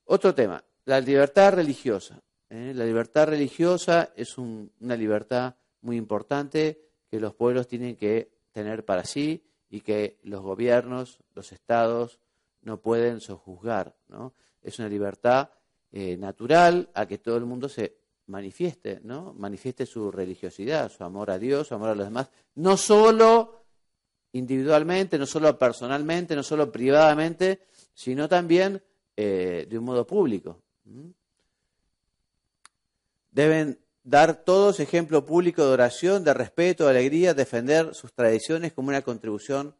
Otro 0.05 0.35
tema, 0.35 0.63
la 0.85 1.01
libertad 1.01 1.55
religiosa. 1.55 2.21
¿Eh? 2.55 2.73
La 2.75 2.85
libertad 2.85 3.29
religiosa 3.29 4.13
es 4.17 4.39
una 4.39 4.97
libertad 4.97 5.57
muy 5.83 5.97
importante 5.97 6.81
que 7.11 7.21
los 7.21 7.35
pueblos 7.35 7.67
tienen 7.69 7.97
que 7.97 8.31
tener 8.53 8.85
para 8.85 9.05
sí 9.05 9.45
y 9.69 9.81
que 9.81 10.19
los 10.23 10.41
gobiernos, 10.43 11.19
los 11.35 11.53
estados, 11.53 12.21
no 12.63 12.81
pueden 12.81 13.21
sojuzgar. 13.21 13.97
¿no? 14.09 14.35
Es 14.63 14.79
una 14.79 14.89
libertad 14.89 15.51
eh, 15.93 16.17
natural 16.17 16.91
a 16.95 17.07
que 17.07 17.19
todo 17.19 17.37
el 17.37 17.45
mundo 17.45 17.69
se 17.69 17.99
manifieste, 18.27 19.01
¿no? 19.05 19.35
Manifieste 19.35 19.85
su 19.85 20.11
religiosidad, 20.11 20.91
su 20.91 21.05
amor 21.05 21.31
a 21.31 21.39
Dios, 21.39 21.69
su 21.69 21.75
amor 21.75 21.91
a 21.91 21.95
los 21.95 22.07
demás, 22.07 22.31
no 22.55 22.77
solo 22.79 23.67
individualmente, 24.33 25.19
no 25.19 25.27
solo 25.27 25.59
personalmente, 25.59 26.35
no 26.35 26.43
solo 26.43 26.73
privadamente, 26.73 27.67
sino 27.93 28.27
también 28.27 28.83
eh, 29.15 29.67
de 29.69 29.79
un 29.79 29.85
modo 29.85 30.07
público. 30.07 30.63
Deben 33.35 33.79
dar 34.05 34.45
todos 34.45 34.79
ejemplo 34.79 35.27
público 35.27 35.67
de 35.67 35.73
oración, 35.73 36.23
de 36.23 36.33
respeto, 36.33 36.85
de 36.85 36.91
alegría, 36.91 37.35
defender 37.35 37.95
sus 37.95 38.13
tradiciones 38.13 38.73
como 38.73 38.89
una 38.89 39.03
contribución 39.03 39.75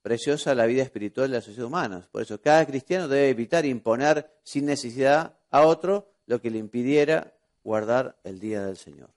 preciosa 0.00 0.52
a 0.52 0.54
la 0.54 0.64
vida 0.64 0.82
espiritual 0.82 1.30
de 1.30 1.36
la 1.36 1.42
sociedad 1.42 1.66
humana. 1.66 2.08
Por 2.10 2.22
eso, 2.22 2.40
cada 2.40 2.66
cristiano 2.66 3.06
debe 3.06 3.28
evitar 3.28 3.66
imponer 3.66 4.30
sin 4.42 4.64
necesidad 4.64 5.36
a 5.50 5.66
otro 5.66 6.10
lo 6.26 6.40
que 6.40 6.50
le 6.50 6.58
impidiera 6.58 7.34
guardar 7.62 8.16
el 8.24 8.40
día 8.40 8.64
del 8.64 8.78
Señor. 8.78 9.10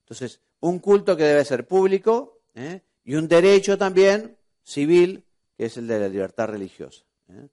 Entonces, 0.00 0.40
un 0.60 0.80
culto 0.80 1.16
que 1.16 1.22
debe 1.22 1.44
ser 1.44 1.66
público 1.68 2.40
¿eh? 2.56 2.80
y 3.04 3.14
un 3.14 3.28
derecho 3.28 3.78
también 3.78 4.36
civil, 4.64 5.24
que 5.56 5.66
es 5.66 5.76
el 5.76 5.86
de 5.86 6.00
la 6.00 6.08
libertad 6.08 6.48
religiosa. 6.48 7.04
¿eh? 7.28 7.46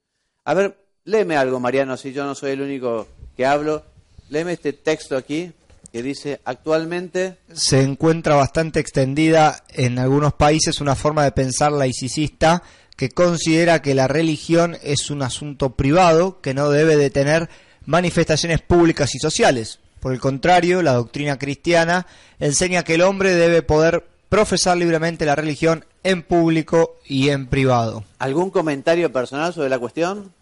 A 0.45 0.53
ver, 0.55 0.75
léeme 1.03 1.37
algo, 1.37 1.59
Mariano, 1.59 1.97
si 1.97 2.13
yo 2.13 2.25
no 2.25 2.33
soy 2.33 2.51
el 2.51 2.61
único 2.61 3.07
que 3.35 3.45
hablo. 3.45 3.83
Léeme 4.29 4.53
este 4.53 4.73
texto 4.73 5.15
aquí 5.15 5.51
que 5.91 6.03
dice, 6.03 6.41
actualmente... 6.43 7.37
Se 7.53 7.81
encuentra 7.81 8.35
bastante 8.35 8.81
extendida 8.81 9.63
en 9.69 9.97
algunos 9.97 10.33
países 10.33 10.81
una 10.81 10.93
forma 10.93 11.23
de 11.23 11.31
pensar 11.31 11.71
laicista 11.71 12.63
que 12.97 13.09
considera 13.09 13.81
que 13.81 13.95
la 13.95 14.09
religión 14.09 14.77
es 14.83 15.09
un 15.09 15.21
asunto 15.21 15.77
privado 15.77 16.41
que 16.41 16.53
no 16.53 16.69
debe 16.69 16.97
de 16.97 17.11
tener 17.11 17.49
manifestaciones 17.85 18.61
públicas 18.61 19.15
y 19.15 19.19
sociales. 19.19 19.79
Por 20.01 20.11
el 20.11 20.19
contrario, 20.19 20.81
la 20.81 20.93
doctrina 20.93 21.37
cristiana 21.37 22.07
enseña 22.39 22.83
que 22.83 22.95
el 22.95 23.01
hombre 23.01 23.33
debe 23.33 23.61
poder 23.61 24.05
profesar 24.29 24.75
libremente 24.75 25.25
la 25.25 25.35
religión 25.35 25.85
en 26.03 26.23
público 26.23 26.97
y 27.05 27.29
en 27.29 27.47
privado. 27.47 28.03
¿Algún 28.19 28.51
comentario 28.51 29.11
personal 29.13 29.53
sobre 29.53 29.69
la 29.69 29.79
cuestión? 29.79 30.33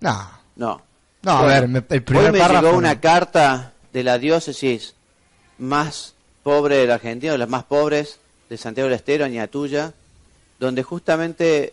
No. 0.00 0.30
No. 0.56 0.82
No, 1.24 1.32
a 1.32 1.46
ver, 1.46 1.84
el 1.88 2.02
primer 2.02 2.26
hoy 2.26 2.32
me 2.32 2.48
llegó 2.48 2.76
una 2.76 3.00
carta 3.00 3.72
de 3.92 4.02
la 4.02 4.18
diócesis 4.18 4.94
más 5.58 6.14
pobre 6.42 6.76
de 6.76 6.86
la 6.86 6.94
Argentina, 6.94 7.32
de 7.32 7.38
las 7.38 7.48
más 7.48 7.64
pobres 7.64 8.18
de 8.48 8.58
Santiago 8.58 8.88
del 8.88 8.96
Estero, 8.96 9.24
Añatuya, 9.24 9.94
donde 10.60 10.82
justamente 10.82 11.72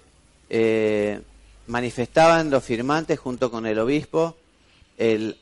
eh, 0.49 1.19
manifestaban 1.67 2.49
los 2.49 2.63
firmantes 2.63 3.19
junto 3.19 3.51
con 3.51 3.65
el 3.65 3.79
obispo 3.79 4.37
el 4.97 5.37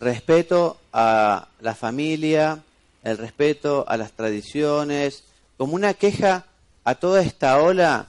respeto 0.00 0.78
a 0.92 1.48
la 1.60 1.74
familia, 1.74 2.58
el 3.04 3.16
respeto 3.16 3.84
a 3.86 3.96
las 3.96 4.12
tradiciones, 4.12 5.24
como 5.56 5.74
una 5.74 5.94
queja 5.94 6.46
a 6.84 6.96
toda 6.96 7.22
esta 7.22 7.60
ola 7.60 8.08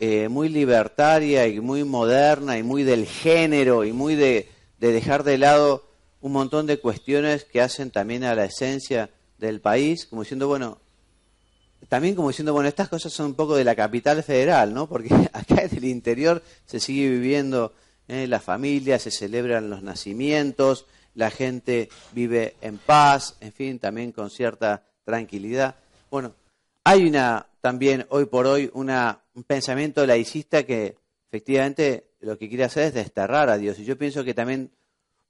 eh, 0.00 0.28
muy 0.28 0.48
libertaria 0.48 1.46
y 1.46 1.60
muy 1.60 1.84
moderna 1.84 2.58
y 2.58 2.62
muy 2.62 2.82
del 2.82 3.06
género 3.06 3.84
y 3.84 3.92
muy 3.92 4.16
de 4.16 4.48
dejar 4.92 5.24
de 5.24 5.38
lado 5.38 5.84
un 6.20 6.32
montón 6.32 6.66
de 6.66 6.80
cuestiones 6.80 7.44
que 7.44 7.60
hacen 7.60 7.90
también 7.90 8.24
a 8.24 8.34
la 8.34 8.46
esencia 8.46 9.10
del 9.38 9.60
país, 9.60 10.06
como 10.06 10.22
diciendo, 10.22 10.48
bueno, 10.48 10.78
también 11.88 12.14
como 12.14 12.28
diciendo, 12.28 12.52
bueno, 12.52 12.68
estas 12.68 12.88
cosas 12.88 13.12
son 13.12 13.26
un 13.26 13.34
poco 13.34 13.56
de 13.56 13.64
la 13.64 13.74
capital 13.74 14.22
federal, 14.22 14.72
¿no? 14.72 14.88
Porque 14.88 15.14
acá 15.32 15.62
en 15.62 15.76
el 15.76 15.84
interior 15.84 16.42
se 16.66 16.80
sigue 16.80 17.10
viviendo 17.10 17.72
¿eh? 18.08 18.26
la 18.26 18.40
familia, 18.40 18.98
se 18.98 19.10
celebran 19.10 19.70
los 19.70 19.82
nacimientos, 19.82 20.86
la 21.14 21.30
gente 21.30 21.88
vive 22.12 22.56
en 22.60 22.78
paz, 22.78 23.36
en 23.40 23.52
fin, 23.52 23.78
también 23.78 24.12
con 24.12 24.30
cierta 24.30 24.82
tranquilidad. 25.04 25.76
Bueno, 26.10 26.34
hay 26.84 27.06
una 27.06 27.46
también 27.60 28.06
hoy 28.10 28.26
por 28.26 28.46
hoy 28.46 28.70
una, 28.74 29.20
un 29.34 29.44
pensamiento 29.44 30.06
laicista 30.06 30.64
que 30.64 30.96
efectivamente 31.28 32.08
lo 32.24 32.38
que 32.38 32.48
quiere 32.48 32.64
hacer 32.64 32.84
es 32.84 32.94
desterrar 32.94 33.48
a 33.50 33.58
Dios. 33.58 33.78
Y 33.78 33.84
yo 33.84 33.98
pienso 33.98 34.24
que 34.24 34.34
también 34.34 34.70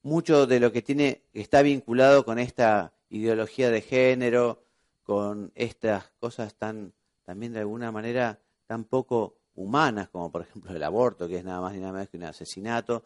mucho 0.02 0.46
de 0.46 0.60
lo 0.60 0.72
que 0.72 0.82
tiene 0.82 1.22
está 1.32 1.62
vinculado 1.62 2.24
con 2.24 2.38
esta 2.38 2.92
ideología 3.10 3.70
de 3.70 3.80
género, 3.80 4.62
con 5.02 5.52
estas 5.54 6.10
cosas 6.20 6.54
tan 6.54 6.92
también 7.24 7.52
de 7.52 7.60
alguna 7.60 7.90
manera 7.90 8.38
tan 8.66 8.84
poco 8.84 9.36
humanas 9.56 10.08
como 10.08 10.30
por 10.30 10.42
ejemplo 10.42 10.74
el 10.74 10.82
aborto, 10.82 11.28
que 11.28 11.38
es 11.38 11.44
nada 11.44 11.60
más 11.60 11.72
ni 11.72 11.80
nada 11.80 11.92
menos 11.92 12.08
que 12.08 12.16
un 12.16 12.24
asesinato. 12.24 13.02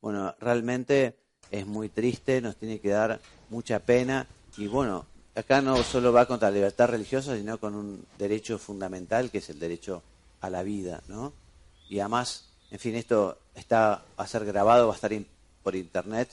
Bueno, 0.00 0.34
realmente 0.40 1.16
es 1.50 1.66
muy 1.66 1.88
triste, 1.88 2.40
nos 2.40 2.56
tiene 2.56 2.80
que 2.80 2.90
dar 2.90 3.20
mucha 3.50 3.78
pena 3.78 4.26
y 4.56 4.66
bueno, 4.66 5.06
acá 5.34 5.62
no 5.62 5.82
solo 5.82 6.12
va 6.12 6.26
contra 6.26 6.50
la 6.50 6.56
libertad 6.56 6.88
religiosa, 6.88 7.36
sino 7.36 7.58
con 7.58 7.74
un 7.74 8.04
derecho 8.18 8.58
fundamental 8.58 9.30
que 9.30 9.38
es 9.38 9.50
el 9.50 9.58
derecho 9.58 10.02
a 10.40 10.50
la 10.50 10.62
vida, 10.62 11.02
¿no? 11.08 11.32
Y 11.88 12.00
además, 12.00 12.51
en 12.72 12.78
fin, 12.78 12.96
esto 12.96 13.38
está 13.54 14.02
a 14.16 14.26
ser 14.26 14.44
grabado, 14.44 14.88
va 14.88 14.94
a 14.94 14.96
estar 14.96 15.12
por 15.62 15.76
internet 15.76 16.28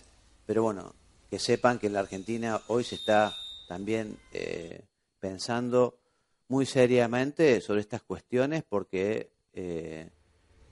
pero 0.50 0.64
bueno, 0.64 0.96
que 1.30 1.38
sepan 1.38 1.78
que 1.78 1.86
en 1.86 1.94
la 1.94 2.00
Argentina 2.00 2.60
hoy 2.70 2.84
se 2.84 2.96
está 2.96 3.36
también 3.68 4.18
eh, 4.34 4.82
pensando 5.20 6.00
muy 6.48 6.66
seriamente 6.66 7.62
sobre 7.62 7.82
estas 7.82 8.02
cuestiones 8.02 8.64
porque 8.68 9.30
eh, 9.54 10.10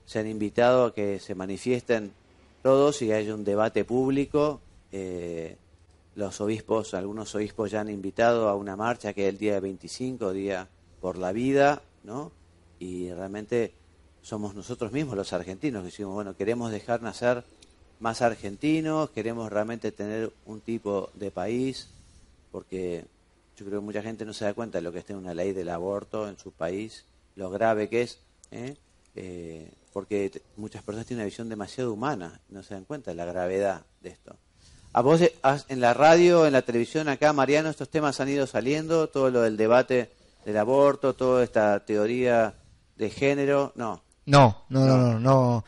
se 0.04 0.18
han 0.18 0.26
invitado 0.26 0.86
a 0.86 0.92
que 0.92 1.20
se 1.20 1.36
manifiesten 1.36 2.12
todos 2.60 3.02
y 3.02 3.12
haya 3.12 3.36
un 3.36 3.44
debate 3.44 3.84
público. 3.84 4.60
Eh, 4.90 5.56
los 6.16 6.40
obispos, 6.40 6.92
algunos 6.94 7.32
obispos 7.36 7.70
ya 7.70 7.82
han 7.82 7.88
invitado 7.88 8.48
a 8.48 8.56
una 8.56 8.74
marcha 8.74 9.12
que 9.12 9.28
es 9.28 9.28
el 9.28 9.38
día 9.38 9.60
25, 9.60 10.32
Día 10.32 10.66
por 11.00 11.18
la 11.18 11.30
Vida, 11.30 11.82
¿no? 12.02 12.32
Y 12.80 13.12
realmente 13.12 13.74
somos 14.22 14.54
nosotros 14.54 14.92
mismos 14.92 15.16
los 15.16 15.32
argentinos 15.32 15.82
que 15.82 15.86
decimos, 15.86 16.14
bueno, 16.14 16.36
queremos 16.36 16.70
dejar 16.70 17.02
nacer 17.02 17.44
más 18.00 18.22
argentinos, 18.22 19.10
queremos 19.10 19.50
realmente 19.50 19.92
tener 19.92 20.32
un 20.46 20.60
tipo 20.60 21.10
de 21.14 21.30
país, 21.30 21.88
porque 22.52 23.04
yo 23.56 23.66
creo 23.66 23.80
que 23.80 23.84
mucha 23.84 24.02
gente 24.02 24.24
no 24.24 24.32
se 24.32 24.44
da 24.44 24.54
cuenta 24.54 24.78
de 24.78 24.82
lo 24.82 24.92
que 24.92 25.00
es 25.00 25.10
una 25.10 25.34
ley 25.34 25.52
del 25.52 25.68
aborto 25.68 26.28
en 26.28 26.38
su 26.38 26.52
país, 26.52 27.04
lo 27.34 27.50
grave 27.50 27.88
que 27.88 28.02
es, 28.02 28.18
¿eh? 28.50 28.76
Eh, 29.16 29.70
porque 29.92 30.42
muchas 30.56 30.82
personas 30.82 31.06
tienen 31.06 31.22
una 31.22 31.26
visión 31.26 31.48
demasiado 31.48 31.92
humana, 31.92 32.40
no 32.50 32.62
se 32.62 32.74
dan 32.74 32.84
cuenta 32.84 33.10
de 33.10 33.16
la 33.16 33.24
gravedad 33.24 33.82
de 34.00 34.10
esto. 34.10 34.36
A 34.92 35.02
vos 35.02 35.20
en 35.20 35.80
la 35.80 35.92
radio, 35.92 36.46
en 36.46 36.52
la 36.52 36.62
televisión 36.62 37.08
acá, 37.08 37.32
Mariano, 37.32 37.68
estos 37.68 37.88
temas 37.88 38.20
han 38.20 38.28
ido 38.28 38.46
saliendo, 38.46 39.08
todo 39.08 39.30
lo 39.30 39.42
del 39.42 39.56
debate 39.56 40.10
del 40.44 40.56
aborto, 40.56 41.14
toda 41.14 41.44
esta 41.44 41.84
teoría 41.84 42.54
de 42.96 43.10
género, 43.10 43.72
no. 43.74 44.02
No, 44.28 44.64
no, 44.68 44.84
no, 44.84 44.96
no, 44.96 45.20
no, 45.20 45.64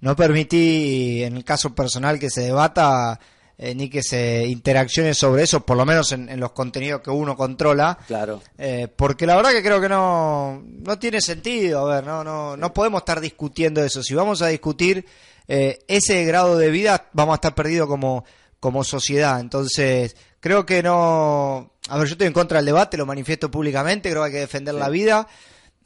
no 0.00 0.16
permití 0.16 1.22
en 1.22 1.36
el 1.36 1.44
caso 1.44 1.74
personal 1.74 2.18
que 2.18 2.30
se 2.30 2.42
debata 2.42 3.18
eh, 3.56 3.72
ni 3.74 3.88
que 3.88 4.02
se 4.02 4.46
interaccione 4.46 5.14
sobre 5.14 5.44
eso, 5.44 5.64
por 5.64 5.76
lo 5.76 5.86
menos 5.86 6.10
en, 6.10 6.40
los 6.40 6.50
contenidos 6.52 7.02
que 7.02 7.10
uno 7.10 7.36
controla. 7.36 7.96
Claro. 8.06 8.42
Eh, 8.58 8.88
porque 8.94 9.26
la 9.26 9.36
verdad 9.36 9.52
que 9.52 9.62
creo 9.62 9.80
que 9.80 9.88
no, 9.88 10.60
no 10.64 10.98
tiene 10.98 11.20
sentido. 11.20 11.88
A 11.88 11.94
ver, 11.96 12.04
no, 12.04 12.24
no, 12.24 12.56
no 12.56 12.72
podemos 12.72 13.02
estar 13.02 13.20
discutiendo 13.20 13.82
eso. 13.84 14.02
Si 14.02 14.14
vamos 14.14 14.42
a 14.42 14.48
discutir 14.48 15.06
eh, 15.46 15.78
ese 15.86 16.24
grado 16.24 16.58
de 16.58 16.70
vida, 16.70 17.08
vamos 17.12 17.34
a 17.34 17.36
estar 17.36 17.54
perdidos 17.54 17.88
como, 17.88 18.24
como 18.58 18.82
sociedad. 18.82 19.38
Entonces, 19.38 20.16
creo 20.40 20.66
que 20.66 20.82
no. 20.82 21.72
A 21.88 21.98
ver, 21.98 22.08
yo 22.08 22.12
estoy 22.12 22.26
en 22.26 22.32
contra 22.32 22.58
del 22.58 22.66
debate, 22.66 22.96
lo 22.96 23.06
manifiesto 23.06 23.50
públicamente, 23.50 24.10
creo 24.10 24.22
que 24.22 24.26
hay 24.26 24.32
que 24.32 24.40
defender 24.40 24.74
la 24.74 24.88
vida. 24.88 25.28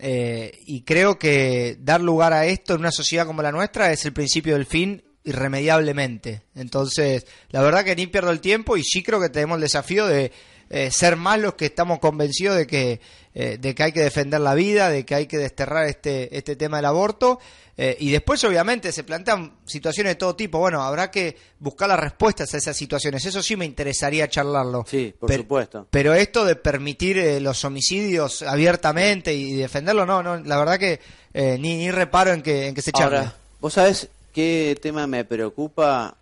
Y 0.00 0.82
creo 0.82 1.18
que 1.18 1.76
dar 1.80 2.00
lugar 2.00 2.32
a 2.32 2.46
esto 2.46 2.74
en 2.74 2.80
una 2.80 2.92
sociedad 2.92 3.26
como 3.26 3.42
la 3.42 3.52
nuestra 3.52 3.92
es 3.92 4.04
el 4.04 4.12
principio 4.12 4.54
del 4.54 4.66
fin 4.66 5.02
irremediablemente. 5.24 6.42
Entonces, 6.54 7.26
la 7.50 7.62
verdad 7.62 7.84
que 7.84 7.96
ni 7.96 8.06
pierdo 8.06 8.30
el 8.30 8.40
tiempo 8.40 8.76
y 8.76 8.84
sí 8.84 9.02
creo 9.02 9.20
que 9.20 9.28
tenemos 9.28 9.56
el 9.56 9.62
desafío 9.62 10.06
de 10.06 10.32
eh, 10.70 10.90
ser 10.90 11.16
más 11.16 11.38
los 11.38 11.54
que 11.54 11.66
estamos 11.66 11.98
convencidos 11.98 12.57
de 12.57 12.66
que, 12.66 13.00
eh, 13.35 13.59
de 13.61 13.74
que 13.74 13.83
hay 13.83 13.92
que 13.92 14.02
defender 14.02 14.40
la 14.40 14.54
vida, 14.54 14.90
de 14.90 15.04
que 15.04 15.14
hay 15.14 15.26
que 15.26 15.38
desterrar 15.38 15.87
este, 15.87 16.37
este 16.37 16.57
tema 16.57 16.78
del 16.78 16.87
aborto. 16.87 17.38
Eh, 17.76 17.96
y 18.00 18.11
después, 18.11 18.42
obviamente, 18.44 18.90
se 18.90 19.04
plantean 19.04 19.59
situaciones 19.64 20.12
de 20.12 20.16
todo 20.16 20.35
tipo. 20.35 20.59
Bueno, 20.59 20.83
habrá 20.83 21.11
que 21.11 21.37
buscar 21.61 21.88
las 21.88 22.00
respuestas 22.00 22.52
a 22.52 22.57
esas 22.57 22.76
situaciones. 22.76 23.24
Eso 23.24 23.42
sí 23.42 23.57
me 23.57 23.64
interesaría 23.64 24.28
charlarlo. 24.28 24.85
Sí, 24.88 25.14
por 25.18 25.33
supuesto. 25.33 25.87
Pero 25.90 26.14
esto 26.14 26.44
de 26.44 26.57
permitir 26.57 27.40
los 27.40 27.64
homicidios 27.64 28.42
abiertamente 28.42 29.33
y 29.33 29.54
defenderlo, 29.54 30.04
no, 30.04 30.22
no, 30.22 30.37
la 30.38 30.59
verdad 30.59 30.78
que 30.78 31.00
ni, 31.33 31.76
ni 31.76 31.90
reparo 31.92 32.33
en 32.33 32.42
que, 32.42 32.66
en 32.66 32.74
que 32.74 32.83
se 32.83 32.90
charle. 32.90 33.18
Ahora, 33.18 33.37
vos 33.61 33.74
sabés, 33.74 34.09
¿Qué 34.38 34.78
tema 34.81 35.09
me 35.09 35.24
preocupa? 35.24 36.16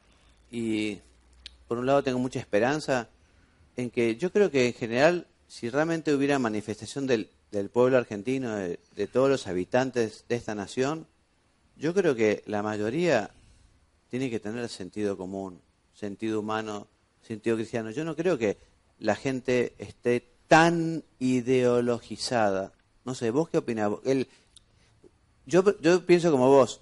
Y 0.50 0.98
por 1.68 1.76
un 1.76 1.84
lado 1.84 2.02
tengo 2.02 2.18
mucha 2.18 2.38
esperanza 2.38 3.08
en 3.76 3.90
que 3.90 4.16
yo 4.16 4.32
creo 4.32 4.50
que 4.50 4.66
en 4.66 4.74
general, 4.74 5.26
si 5.46 5.68
realmente 5.68 6.14
hubiera 6.14 6.38
manifestación 6.38 7.06
del, 7.06 7.30
pueblo 7.72 7.96
argentino, 7.96 8.54
de, 8.56 9.06
todos 9.12 9.30
los 9.30 9.46
habitantes 9.46 10.24
de 10.28 10.36
esta 10.36 10.54
nación, 10.54 11.06
yo 11.76 11.94
creo 11.94 12.14
que 12.14 12.42
la 12.46 12.62
mayoría 12.62 13.30
tiene 14.08 14.30
que 14.30 14.40
tener 14.40 14.68
sentido 14.68 15.16
común, 15.16 15.60
sentido 15.94 16.40
humano, 16.40 16.86
sentido 17.22 17.56
cristiano. 17.56 17.90
Yo 17.90 18.04
no 18.04 18.16
creo 18.16 18.38
que 18.38 18.56
la 18.98 19.14
gente 19.14 19.74
esté 19.78 20.24
tan 20.48 21.04
ideologizada. 21.18 22.72
No 23.04 23.14
sé, 23.14 23.30
¿vos 23.30 23.48
qué 23.48 23.58
opinás? 23.58 23.92
yo, 25.44 25.80
yo 25.80 26.06
pienso 26.06 26.30
como 26.30 26.48
vos, 26.48 26.80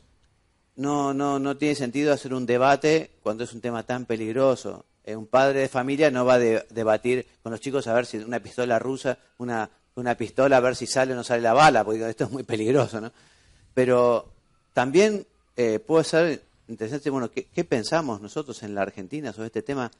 no, 0.77 1.15
no, 1.15 1.39
no 1.39 1.57
tiene 1.57 1.75
sentido 1.75 2.13
hacer 2.13 2.35
un 2.35 2.47
debate 2.47 3.11
cuando 3.23 3.45
es 3.45 3.53
un 3.53 3.61
tema 3.61 3.83
tan 3.85 4.07
peligroso. 4.07 4.85
Eh, 5.05 5.15
un 5.15 5.27
padre 5.27 5.61
de 5.61 5.69
familia 5.69 6.11
no 6.11 6.25
va 6.25 6.35
a 6.35 6.39
debatir 6.39 7.27
con 7.43 7.53
los 7.53 7.61
chicos 7.61 7.87
a 7.87 7.93
ver 7.93 8.07
si 8.07 8.17
una 8.19 8.41
pistola 8.41 8.79
rusa, 8.79 9.19
una, 9.39 9.69
una 9.97 10.17
pistola 10.17 10.57
a 10.57 10.61
ver 10.61 10.75
si 10.77 10.87
sale 10.87 11.13
o 11.13 11.17
no 11.17 11.23
sale 11.23 11.43
la 11.43 11.53
bala, 11.53 11.85
porque 11.85 12.09
esto 12.09 12.25
es 12.25 12.31
muy 12.31 12.43
peligroso, 12.43 13.01
¿no? 13.01 13.13
Pero 13.75 14.33
también 14.73 15.27
eh, 15.57 15.79
puede 15.79 16.05
ser 16.05 16.43
interesante, 16.69 17.11
bueno, 17.11 17.31
¿qué, 17.31 17.45
¿qué, 17.45 17.65
pensamos 17.65 18.23
nosotros 18.23 18.63
en 18.63 18.75
la 18.75 18.83
Argentina 18.83 19.33
sobre 19.33 19.49
este 19.49 19.63
tema? 19.63 19.91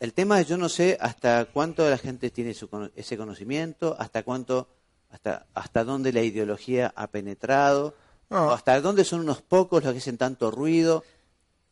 El 0.00 0.12
tema 0.12 0.38
es, 0.40 0.48
yo 0.48 0.58
no 0.58 0.68
sé 0.68 0.98
hasta 1.00 1.46
cuánto 1.46 1.88
la 1.88 1.96
gente 1.96 2.30
tiene 2.30 2.54
ese 2.96 3.16
conocimiento, 3.16 3.96
hasta 3.98 4.22
cuánto, 4.22 4.68
hasta, 5.10 5.46
hasta 5.54 5.82
dónde 5.82 6.12
la 6.12 6.20
ideología 6.20 6.92
ha 6.94 7.06
penetrado, 7.06 7.94
¿Hasta 8.30 8.80
dónde 8.80 9.04
son 9.04 9.20
unos 9.20 9.42
pocos 9.42 9.84
los 9.84 9.92
que 9.92 9.98
hacen 9.98 10.18
tanto 10.18 10.50
ruido? 10.50 11.04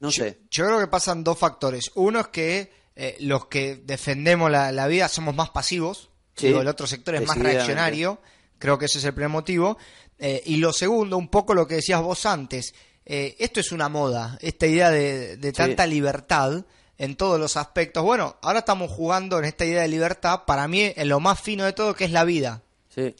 No 0.02 0.10
sé. 0.10 0.40
Yo 0.50 0.66
creo 0.66 0.80
que 0.80 0.88
pasan 0.88 1.22
dos 1.22 1.38
factores. 1.38 1.92
Uno 1.94 2.18
es 2.18 2.26
que 2.26 2.72
eh, 2.96 3.16
los 3.20 3.46
que 3.46 3.76
defendemos 3.76 4.50
la, 4.50 4.86
vida 4.88 5.08
somos 5.08 5.32
más 5.32 5.50
pasivos. 5.50 6.10
el 6.40 6.66
otro 6.66 6.88
sector 6.88 7.14
es 7.14 7.24
más 7.24 7.38
reaccionario. 7.38 8.20
Creo 8.58 8.76
que 8.78 8.86
ese 8.86 8.98
es 8.98 9.04
el 9.04 9.14
primer 9.14 9.30
motivo. 9.30 9.78
Eh, 10.18 10.42
y 10.46 10.56
lo 10.56 10.72
segundo, 10.72 11.16
un 11.16 11.28
poco 11.28 11.54
lo 11.54 11.68
que 11.68 11.76
decías 11.76 12.02
vos 12.02 12.26
antes. 12.26 12.74
Eh, 13.06 13.36
esto 13.38 13.60
es 13.60 13.70
una 13.70 13.88
moda, 13.88 14.38
esta 14.40 14.66
idea 14.66 14.90
de, 14.90 15.52
tanta 15.52 15.86
libertad 15.86 16.64
en 16.98 17.14
todos 17.14 17.38
los 17.38 17.56
aspectos. 17.56 18.02
Bueno, 18.02 18.36
ahora 18.42 18.58
estamos 18.58 18.90
jugando 18.90 19.38
en 19.38 19.44
esta 19.44 19.64
idea 19.64 19.82
de 19.82 19.88
libertad, 19.88 20.42
para 20.46 20.66
mí, 20.66 20.92
en 20.96 21.08
lo 21.08 21.20
más 21.20 21.40
fino 21.40 21.64
de 21.64 21.74
todo, 21.74 21.94
que 21.94 22.06
es 22.06 22.10
la 22.10 22.24
vida. 22.24 22.62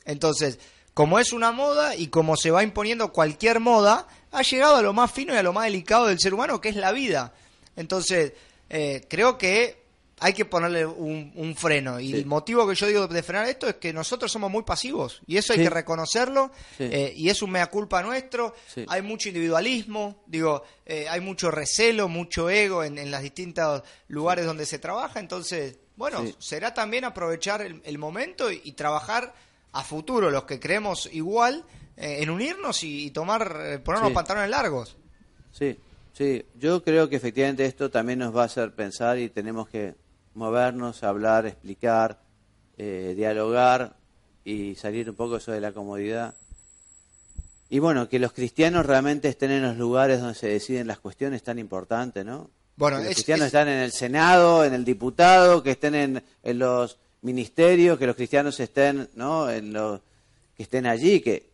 Entonces, 0.05 0.59
como 0.95 1.21
es 1.21 1.33
una 1.33 1.53
moda 1.53 1.95
y 1.95 2.09
como 2.09 2.37
se 2.37 2.51
va 2.51 2.65
imponiendo 2.65 3.13
cualquier 3.13 3.61
moda, 3.61 4.09
ha 4.33 4.43
llegado 4.43 4.77
a 4.77 4.83
lo 4.83 4.93
más 4.93 5.13
fino 5.13 5.35
y 5.35 5.37
a 5.37 5.43
lo 5.43 5.53
más 5.53 5.65
delicado 5.65 6.07
del 6.07 6.19
ser 6.19 6.35
humano, 6.35 6.61
que 6.61 6.71
es 6.71 6.77
la 6.77 6.91
vida. 6.91 7.33
Entonces, 7.77 8.33
eh, 8.69 9.07
creo 9.09 9.39
que 9.39 9.83
hay 10.19 10.33
que 10.33 10.45
ponerle 10.45 10.87
un, 10.87 11.55
freno. 11.57 11.99
Y 11.99 12.13
el 12.13 12.27
motivo 12.27 12.67
que 12.67 12.77
yo 12.77 12.87
digo 12.87 13.09
de 13.09 13.23
frenar 13.25 13.49
esto 13.49 13.69
es 13.69 13.75
que 13.77 13.93
nosotros 13.93 14.31
somos 14.31 14.51
muy 14.51 14.63
pasivos. 14.63 15.21
Y 15.27 15.37
eso 15.37 15.53
hay 15.53 15.59
que 15.59 15.71
reconocerlo. 15.71 16.53
Eh, 16.79 17.13
y 17.17 17.29
es 17.29 17.43
un 17.43 17.51
mea 17.51 17.67
culpa 17.67 18.03
nuestro. 18.03 18.55
Hay 18.87 19.03
mucho 19.03 19.29
individualismo. 19.29 20.23
Digo, 20.27 20.63
eh, 20.87 21.07
hay 21.09 21.21
mucho 21.21 21.51
recelo, 21.51 22.07
mucho 22.09 22.49
ego 22.49 22.85
en, 22.85 23.11
los 23.11 23.21
distintos 23.21 23.83
lugares 24.09 24.47
donde 24.47 24.65
se 24.65 24.79
trabaja. 24.79 25.19
Entonces, 25.19 25.77
bueno, 25.97 26.25
será 26.39 26.73
también 26.73 27.05
aprovechar 27.05 27.61
el, 27.63 27.99
momento 27.99 28.51
y 28.51 28.73
trabajar 28.73 29.35
a 29.73 29.83
futuro 29.83 30.31
los 30.31 30.45
que 30.45 30.61
creemos 30.61 31.09
igual 31.13 31.65
en 32.03 32.31
unirnos 32.31 32.83
y, 32.83 33.11
tomar 33.11 33.57
eh, 33.63 33.79
ponernos 33.79 34.13
pantalones 34.13 34.51
largos. 34.51 34.97
Sí, 35.53 35.79
sí, 36.13 36.45
yo 36.59 36.83
creo 36.83 37.09
que 37.09 37.17
efectivamente 37.17 37.65
esto 37.65 37.91
también 37.91 38.19
nos 38.19 38.37
va 38.37 38.43
a 38.43 38.47
hacer 38.47 38.75
pensar 38.75 39.19
y 39.19 39.29
tenemos 39.29 39.69
que 39.69 39.95
movernos, 40.35 41.03
hablar, 41.03 41.47
explicar, 41.47 42.21
eh, 42.79 43.15
dialogar 43.17 43.97
y 44.45 44.75
salir 44.75 45.11
un 45.11 45.17
poco 45.17 45.37
eso 45.37 45.53
de 45.53 45.61
la 45.61 45.73
comodidad. 45.73 46.35
Y 47.69 47.79
bueno, 47.79 48.09
que 48.09 48.19
los 48.19 48.33
cristianos 48.33 48.85
realmente 48.85 49.29
estén 49.29 49.51
en 49.51 49.63
los 49.63 49.77
lugares 49.77 50.21
donde 50.21 50.35
se 50.35 50.49
deciden 50.49 50.87
las 50.87 50.99
cuestiones 50.99 51.43
tan 51.43 51.59
importantes, 51.59 52.25
¿no? 52.25 52.51
Bueno, 52.77 52.99
los 52.99 53.15
cristianos 53.15 53.47
están 53.47 53.69
en 53.69 53.79
el 53.79 53.93
Senado, 53.93 54.65
en 54.65 54.75
el 54.75 54.85
diputado, 54.85 55.63
que 55.63 55.73
estén 55.73 55.95
en, 55.95 56.23
en 56.43 56.59
los 56.59 56.99
ministerio, 57.23 57.99
que 57.99 58.07
los 58.07 58.17
cristianos 58.17 58.59
estén, 58.61 59.09
¿no? 59.15 59.49
En 59.49 59.73
los, 59.73 60.01
que 60.57 60.65
estén 60.65 60.87
allí, 60.87 61.21
que, 61.21 61.52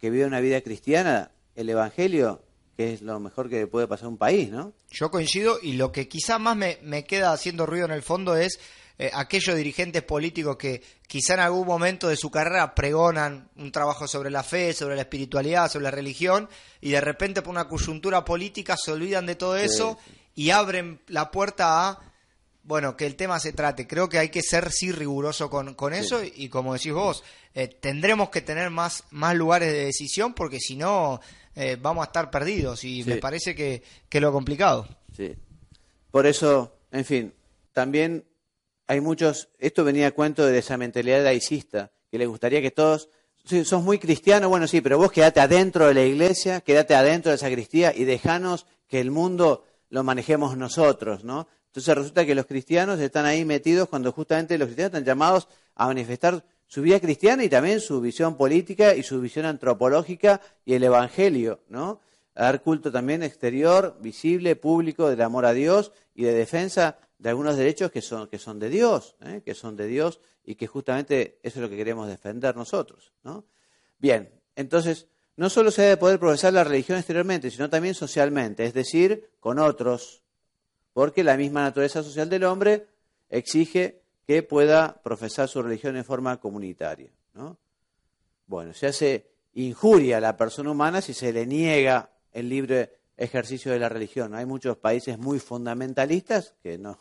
que 0.00 0.10
vivan 0.10 0.28
una 0.28 0.40
vida 0.40 0.60
cristiana, 0.60 1.30
el 1.54 1.68
Evangelio, 1.68 2.42
que 2.76 2.94
es 2.94 3.02
lo 3.02 3.20
mejor 3.20 3.50
que 3.50 3.66
puede 3.66 3.86
pasar 3.86 4.06
a 4.06 4.08
un 4.08 4.18
país, 4.18 4.50
¿no? 4.50 4.72
Yo 4.90 5.10
coincido 5.10 5.58
y 5.62 5.74
lo 5.74 5.92
que 5.92 6.08
quizá 6.08 6.38
más 6.38 6.56
me, 6.56 6.78
me 6.82 7.04
queda 7.04 7.32
haciendo 7.32 7.66
ruido 7.66 7.84
en 7.84 7.92
el 7.92 8.02
fondo 8.02 8.36
es 8.36 8.58
eh, 9.02 9.10
aquellos 9.14 9.56
dirigentes 9.56 10.02
políticos 10.02 10.58
que 10.58 10.82
quizá 11.06 11.32
en 11.32 11.40
algún 11.40 11.66
momento 11.66 12.08
de 12.08 12.16
su 12.16 12.30
carrera 12.30 12.74
pregonan 12.74 13.48
un 13.56 13.72
trabajo 13.72 14.06
sobre 14.06 14.30
la 14.30 14.42
fe, 14.42 14.74
sobre 14.74 14.94
la 14.94 15.00
espiritualidad, 15.00 15.70
sobre 15.70 15.84
la 15.84 15.90
religión, 15.90 16.50
y 16.82 16.90
de 16.90 17.00
repente 17.00 17.40
por 17.40 17.50
una 17.50 17.66
coyuntura 17.66 18.26
política 18.26 18.76
se 18.76 18.92
olvidan 18.92 19.24
de 19.24 19.36
todo 19.36 19.56
eso 19.56 19.98
y 20.34 20.50
abren 20.50 21.00
la 21.06 21.30
puerta 21.30 21.88
a 21.88 22.09
bueno, 22.70 22.96
que 22.96 23.04
el 23.04 23.16
tema 23.16 23.40
se 23.40 23.52
trate. 23.52 23.88
Creo 23.88 24.08
que 24.08 24.20
hay 24.20 24.28
que 24.28 24.42
ser 24.42 24.70
sí 24.70 24.92
riguroso 24.92 25.50
con, 25.50 25.74
con 25.74 25.92
eso 25.92 26.22
y, 26.22 26.48
como 26.48 26.74
decís 26.74 26.92
vos, 26.92 27.24
eh, 27.52 27.66
tendremos 27.66 28.30
que 28.30 28.42
tener 28.42 28.70
más, 28.70 29.02
más 29.10 29.34
lugares 29.34 29.72
de 29.72 29.86
decisión 29.86 30.34
porque 30.34 30.60
si 30.60 30.76
no 30.76 31.20
eh, 31.56 31.76
vamos 31.82 32.02
a 32.02 32.06
estar 32.06 32.30
perdidos 32.30 32.84
y 32.84 33.02
me 33.02 33.16
parece 33.16 33.56
que, 33.56 33.82
que 34.08 34.20
lo 34.20 34.30
complicado. 34.30 34.86
Sí. 35.16 35.34
Por 36.12 36.28
eso, 36.28 36.78
en 36.92 37.04
fin, 37.04 37.34
también 37.72 38.24
hay 38.86 39.00
muchos, 39.00 39.48
esto 39.58 39.82
venía 39.82 40.06
a 40.06 40.12
cuento 40.12 40.46
de 40.46 40.56
esa 40.56 40.76
mentalidad 40.76 41.24
laicista, 41.24 41.90
que 42.08 42.18
le 42.18 42.26
gustaría 42.26 42.62
que 42.62 42.70
todos, 42.70 43.08
sí, 43.44 43.64
sos 43.64 43.82
muy 43.82 43.98
cristiano, 43.98 44.48
bueno, 44.48 44.68
sí, 44.68 44.80
pero 44.80 44.96
vos 44.96 45.10
quedate 45.10 45.40
adentro 45.40 45.88
de 45.88 45.94
la 45.94 46.04
iglesia, 46.04 46.60
quédate 46.60 46.94
adentro 46.94 47.30
de 47.30 47.36
esa 47.36 47.46
sacristía 47.46 47.92
y 47.92 48.04
dejanos 48.04 48.66
que 48.86 49.00
el 49.00 49.10
mundo 49.10 49.64
lo 49.88 50.04
manejemos 50.04 50.56
nosotros, 50.56 51.24
¿no? 51.24 51.48
Entonces 51.70 51.94
resulta 51.94 52.26
que 52.26 52.34
los 52.34 52.46
cristianos 52.46 52.98
están 52.98 53.26
ahí 53.26 53.44
metidos 53.44 53.88
cuando 53.88 54.10
justamente 54.10 54.58
los 54.58 54.66
cristianos 54.66 54.90
están 54.90 55.04
llamados 55.04 55.46
a 55.76 55.86
manifestar 55.86 56.44
su 56.66 56.82
vida 56.82 56.98
cristiana 56.98 57.44
y 57.44 57.48
también 57.48 57.80
su 57.80 58.00
visión 58.00 58.36
política 58.36 58.94
y 58.94 59.04
su 59.04 59.20
visión 59.20 59.46
antropológica 59.46 60.40
y 60.64 60.74
el 60.74 60.82
evangelio, 60.82 61.60
¿no? 61.68 62.00
Dar 62.34 62.62
culto 62.62 62.90
también 62.90 63.22
exterior, 63.22 63.96
visible, 64.00 64.56
público 64.56 65.08
del 65.08 65.20
amor 65.22 65.46
a 65.46 65.52
Dios 65.52 65.92
y 66.14 66.24
de 66.24 66.32
defensa 66.32 66.98
de 67.18 67.28
algunos 67.28 67.56
derechos 67.56 67.92
que 67.92 68.02
son, 68.02 68.26
que 68.28 68.38
son 68.38 68.58
de 68.58 68.68
Dios, 68.68 69.14
¿eh? 69.20 69.42
que 69.44 69.54
son 69.54 69.76
de 69.76 69.86
Dios 69.86 70.20
y 70.42 70.56
que 70.56 70.66
justamente 70.66 71.38
eso 71.42 71.58
es 71.58 71.62
lo 71.62 71.68
que 71.68 71.76
queremos 71.76 72.08
defender 72.08 72.56
nosotros, 72.56 73.12
¿no? 73.22 73.44
Bien, 73.98 74.30
entonces 74.56 75.06
no 75.36 75.50
solo 75.50 75.70
se 75.70 75.82
debe 75.82 75.96
poder 75.98 76.18
profesar 76.18 76.52
la 76.52 76.64
religión 76.64 76.98
exteriormente, 76.98 77.50
sino 77.50 77.70
también 77.70 77.94
socialmente, 77.94 78.64
es 78.64 78.74
decir, 78.74 79.30
con 79.38 79.58
otros, 79.58 80.22
porque 80.92 81.24
la 81.24 81.36
misma 81.36 81.62
naturaleza 81.62 82.02
social 82.02 82.28
del 82.28 82.44
hombre 82.44 82.86
exige 83.28 84.00
que 84.26 84.42
pueda 84.42 85.00
profesar 85.02 85.48
su 85.48 85.62
religión 85.62 85.96
en 85.96 86.04
forma 86.04 86.38
comunitaria. 86.38 87.10
¿no? 87.34 87.56
Bueno, 88.46 88.72
se 88.74 88.86
hace 88.86 89.26
injuria 89.54 90.18
a 90.18 90.20
la 90.20 90.36
persona 90.36 90.70
humana 90.70 91.00
si 91.00 91.14
se 91.14 91.32
le 91.32 91.46
niega 91.46 92.10
el 92.32 92.48
libre 92.48 92.98
ejercicio 93.16 93.72
de 93.72 93.78
la 93.78 93.88
religión. 93.88 94.34
Hay 94.34 94.46
muchos 94.46 94.76
países 94.76 95.18
muy 95.18 95.38
fundamentalistas 95.38 96.54
que 96.62 96.78
no, 96.78 96.98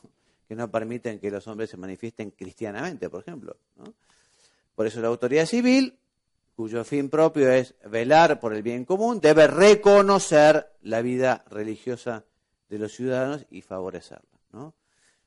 que 0.48 0.56
no 0.56 0.70
permiten 0.70 1.20
que 1.20 1.32
los 1.32 1.48
hombres 1.48 1.70
se 1.70 1.78
manifiesten 1.78 2.32
cristianamente, 2.32 3.10
por 3.10 3.22
ejemplo. 3.22 3.58
Por 4.76 4.88
eso 4.88 5.02
la 5.02 5.08
autoridad 5.08 5.46
civil, 5.46 5.98
cuyo 6.56 6.84
fin 6.84 7.10
propio 7.10 7.52
es 7.52 7.76
velar 7.86 8.40
por 8.40 8.54
el 8.54 8.64
bien 8.64 8.86
común, 8.86 9.20
debe 9.20 9.48
reconocer 9.48 10.72
la 10.82 11.02
vida 11.02 11.46
religiosa 11.50 12.26
de 12.70 12.78
los 12.78 12.94
ciudadanos 12.94 13.46
y 13.50 13.62
favorecerla. 13.62 14.24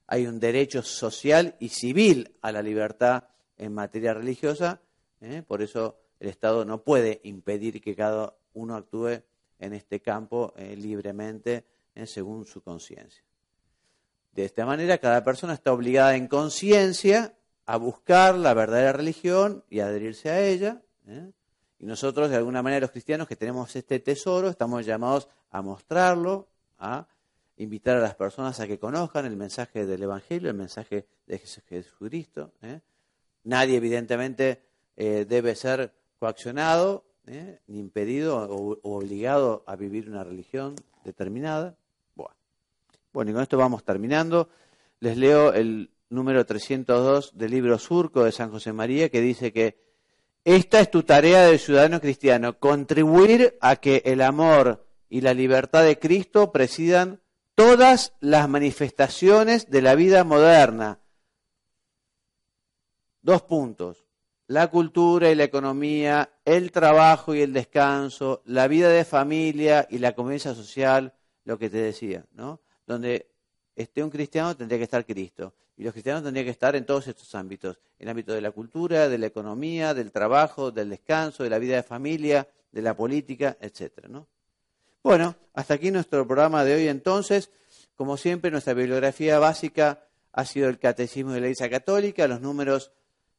Hay 0.06 0.26
un 0.26 0.40
derecho 0.40 0.82
social 0.82 1.56
y 1.58 1.68
civil 1.68 2.36
a 2.42 2.52
la 2.52 2.62
libertad 2.62 3.24
en 3.56 3.72
materia 3.72 4.14
religiosa, 4.14 4.80
¿eh? 5.20 5.42
por 5.46 5.62
eso 5.62 5.96
el 6.20 6.28
Estado 6.28 6.64
no 6.64 6.82
puede 6.82 7.20
impedir 7.24 7.80
que 7.80 7.94
cada 7.94 8.34
uno 8.54 8.76
actúe 8.76 9.22
en 9.58 9.72
este 9.72 10.00
campo 10.00 10.52
eh, 10.56 10.76
libremente 10.76 11.64
eh, 11.94 12.06
según 12.06 12.44
su 12.46 12.62
conciencia. 12.62 13.22
De 14.32 14.44
esta 14.44 14.64
manera, 14.66 14.98
cada 14.98 15.22
persona 15.22 15.54
está 15.54 15.72
obligada 15.72 16.16
en 16.16 16.26
conciencia 16.26 17.34
a 17.66 17.76
buscar 17.76 18.34
la 18.34 18.54
verdadera 18.54 18.92
religión 18.92 19.64
y 19.68 19.80
adherirse 19.80 20.30
a 20.30 20.40
ella. 20.40 20.82
Y 21.78 21.84
nosotros, 21.86 22.30
de 22.30 22.36
alguna 22.36 22.62
manera, 22.62 22.80
los 22.80 22.90
cristianos 22.90 23.28
que 23.28 23.36
tenemos 23.36 23.76
este 23.76 24.00
tesoro, 24.00 24.48
estamos 24.48 24.86
llamados 24.86 25.28
a 25.50 25.60
mostrarlo, 25.60 26.48
a 26.78 27.06
invitar 27.56 27.96
a 27.96 28.00
las 28.00 28.14
personas 28.14 28.58
a 28.60 28.66
que 28.66 28.78
conozcan 28.78 29.26
el 29.26 29.36
mensaje 29.36 29.86
del 29.86 30.02
Evangelio, 30.02 30.50
el 30.50 30.56
mensaje 30.56 31.06
de 31.26 31.38
Jesucristo. 31.38 32.52
Nadie, 33.44 33.76
evidentemente, 33.76 34.62
debe 34.96 35.54
ser 35.54 35.92
coaccionado, 36.18 37.04
¿eh? 37.26 37.60
ni 37.66 37.78
impedido 37.78 38.38
o, 38.38 38.78
obligado 38.82 39.64
a 39.66 39.76
vivir 39.76 40.08
una 40.08 40.24
religión 40.24 40.74
determinada. 41.04 41.76
Bueno. 42.14 42.34
bueno, 43.12 43.30
y 43.30 43.34
con 43.34 43.42
esto 43.42 43.58
vamos 43.58 43.84
terminando. 43.84 44.48
Les 45.00 45.16
leo 45.16 45.52
el 45.52 45.90
número 46.10 46.44
302 46.44 47.36
del 47.36 47.50
libro 47.50 47.78
Surco 47.78 48.24
de 48.24 48.32
San 48.32 48.50
José 48.50 48.72
María 48.72 49.08
que 49.08 49.20
dice 49.20 49.52
que 49.52 49.80
esta 50.44 50.80
es 50.80 50.90
tu 50.90 51.04
tarea 51.04 51.46
de 51.46 51.58
ciudadano 51.58 52.00
cristiano, 52.00 52.58
contribuir 52.58 53.56
a 53.60 53.76
que 53.76 54.02
el 54.04 54.20
amor 54.20 54.86
y 55.08 55.20
la 55.20 55.34
libertad 55.34 55.84
de 55.84 55.98
Cristo 55.98 56.52
presidan 56.52 57.21
todas 57.54 58.14
las 58.20 58.48
manifestaciones 58.48 59.70
de 59.70 59.82
la 59.82 59.94
vida 59.94 60.24
moderna. 60.24 61.00
Dos 63.22 63.42
puntos 63.42 64.04
la 64.52 64.68
cultura 64.68 65.30
y 65.30 65.34
la 65.34 65.44
economía, 65.44 66.30
el 66.44 66.72
trabajo 66.72 67.34
y 67.34 67.40
el 67.40 67.54
descanso, 67.54 68.42
la 68.44 68.68
vida 68.68 68.90
de 68.90 69.06
familia 69.06 69.86
y 69.90 69.96
la 69.96 70.14
convivencia 70.14 70.54
social, 70.54 71.14
lo 71.44 71.58
que 71.58 71.70
te 71.70 71.78
decía, 71.78 72.26
¿no? 72.32 72.60
Donde 72.86 73.30
esté 73.74 74.04
un 74.04 74.10
cristiano 74.10 74.54
tendría 74.54 74.78
que 74.78 74.84
estar 74.84 75.06
Cristo. 75.06 75.54
Y 75.74 75.84
los 75.84 75.94
cristianos 75.94 76.22
tendrían 76.22 76.44
que 76.44 76.50
estar 76.50 76.76
en 76.76 76.84
todos 76.84 77.08
estos 77.08 77.34
ámbitos, 77.34 77.80
en 77.98 78.04
el 78.04 78.10
ámbito 78.10 78.34
de 78.34 78.42
la 78.42 78.50
cultura, 78.50 79.08
de 79.08 79.16
la 79.16 79.26
economía, 79.26 79.94
del 79.94 80.12
trabajo, 80.12 80.70
del 80.70 80.90
descanso, 80.90 81.44
de 81.44 81.48
la 81.48 81.58
vida 81.58 81.76
de 81.76 81.82
familia, 81.82 82.46
de 82.70 82.82
la 82.82 82.94
política, 82.94 83.56
etcétera, 83.58 84.08
¿no? 84.08 84.28
Bueno, 85.04 85.34
hasta 85.52 85.74
aquí 85.74 85.90
nuestro 85.90 86.24
programa 86.28 86.64
de 86.64 86.76
hoy 86.76 86.86
entonces. 86.86 87.50
Como 87.96 88.16
siempre, 88.16 88.52
nuestra 88.52 88.72
bibliografía 88.72 89.40
básica 89.40 90.06
ha 90.30 90.44
sido 90.44 90.68
el 90.68 90.78
Catecismo 90.78 91.32
de 91.32 91.40
la 91.40 91.46
Iglesia 91.46 91.68
Católica, 91.68 92.28
los 92.28 92.40
números 92.40 92.92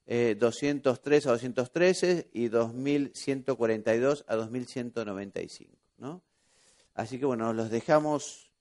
203 0.06 1.26
eh, 1.26 1.30
a 1.30 1.32
213 1.32 2.30
y 2.34 2.50
2142 2.50 4.26
a 4.28 4.36
2195. 4.36 5.78
¿no? 6.00 6.22
Así 6.96 7.18
que 7.18 7.26
bueno, 7.26 7.54
los 7.54 7.70
dejamos 7.70 8.52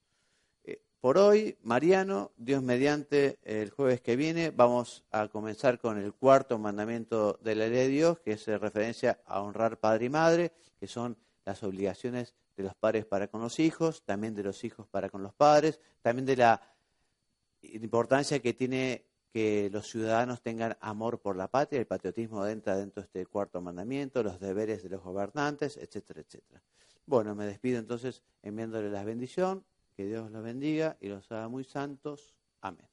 eh, 0.63 0.81
por 1.01 1.17
hoy. 1.17 1.57
Mariano, 1.61 2.31
Dios 2.37 2.63
mediante, 2.63 3.37
el 3.43 3.69
jueves 3.69 3.99
que 3.99 4.15
viene 4.15 4.51
vamos 4.51 5.03
a 5.11 5.27
comenzar 5.27 5.77
con 5.77 5.97
el 5.97 6.13
cuarto 6.13 6.57
mandamiento 6.57 7.37
de 7.43 7.55
la 7.55 7.67
ley 7.67 7.79
de 7.79 7.87
Dios, 7.89 8.19
que 8.21 8.31
es 8.31 8.47
referencia 8.47 9.19
a 9.25 9.41
honrar 9.41 9.77
padre 9.81 10.05
y 10.05 10.09
madre, 10.09 10.53
que 10.79 10.87
son 10.87 11.17
las 11.43 11.63
obligaciones 11.63 12.33
de 12.55 12.63
los 12.63 12.75
padres 12.75 13.05
para 13.05 13.27
con 13.27 13.41
los 13.41 13.59
hijos, 13.59 14.03
también 14.03 14.35
de 14.35 14.43
los 14.43 14.63
hijos 14.63 14.87
para 14.87 15.09
con 15.09 15.23
los 15.23 15.33
padres, 15.33 15.79
también 16.01 16.25
de 16.25 16.37
la 16.37 16.61
importancia 17.61 18.39
que 18.39 18.53
tiene 18.53 19.05
que 19.31 19.69
los 19.71 19.87
ciudadanos 19.87 20.41
tengan 20.41 20.77
amor 20.79 21.19
por 21.19 21.35
la 21.35 21.47
patria, 21.47 21.79
el 21.79 21.87
patriotismo 21.87 22.45
entra 22.45 22.77
dentro 22.77 23.01
de 23.01 23.07
este 23.07 23.25
cuarto 23.25 23.61
mandamiento, 23.61 24.21
los 24.21 24.39
deberes 24.39 24.83
de 24.83 24.89
los 24.89 25.01
gobernantes, 25.01 25.77
etcétera, 25.77 26.21
etcétera. 26.21 26.61
Bueno, 27.07 27.33
me 27.33 27.45
despido 27.45 27.79
entonces 27.79 28.21
enviándole 28.43 28.91
la 28.91 29.03
bendición, 29.03 29.65
que 29.95 30.05
Dios 30.05 30.29
los 30.29 30.43
bendiga 30.43 30.97
y 30.99 31.07
los 31.07 31.31
haga 31.31 31.47
muy 31.47 31.63
santos. 31.63 32.35
Amén. 32.61 32.92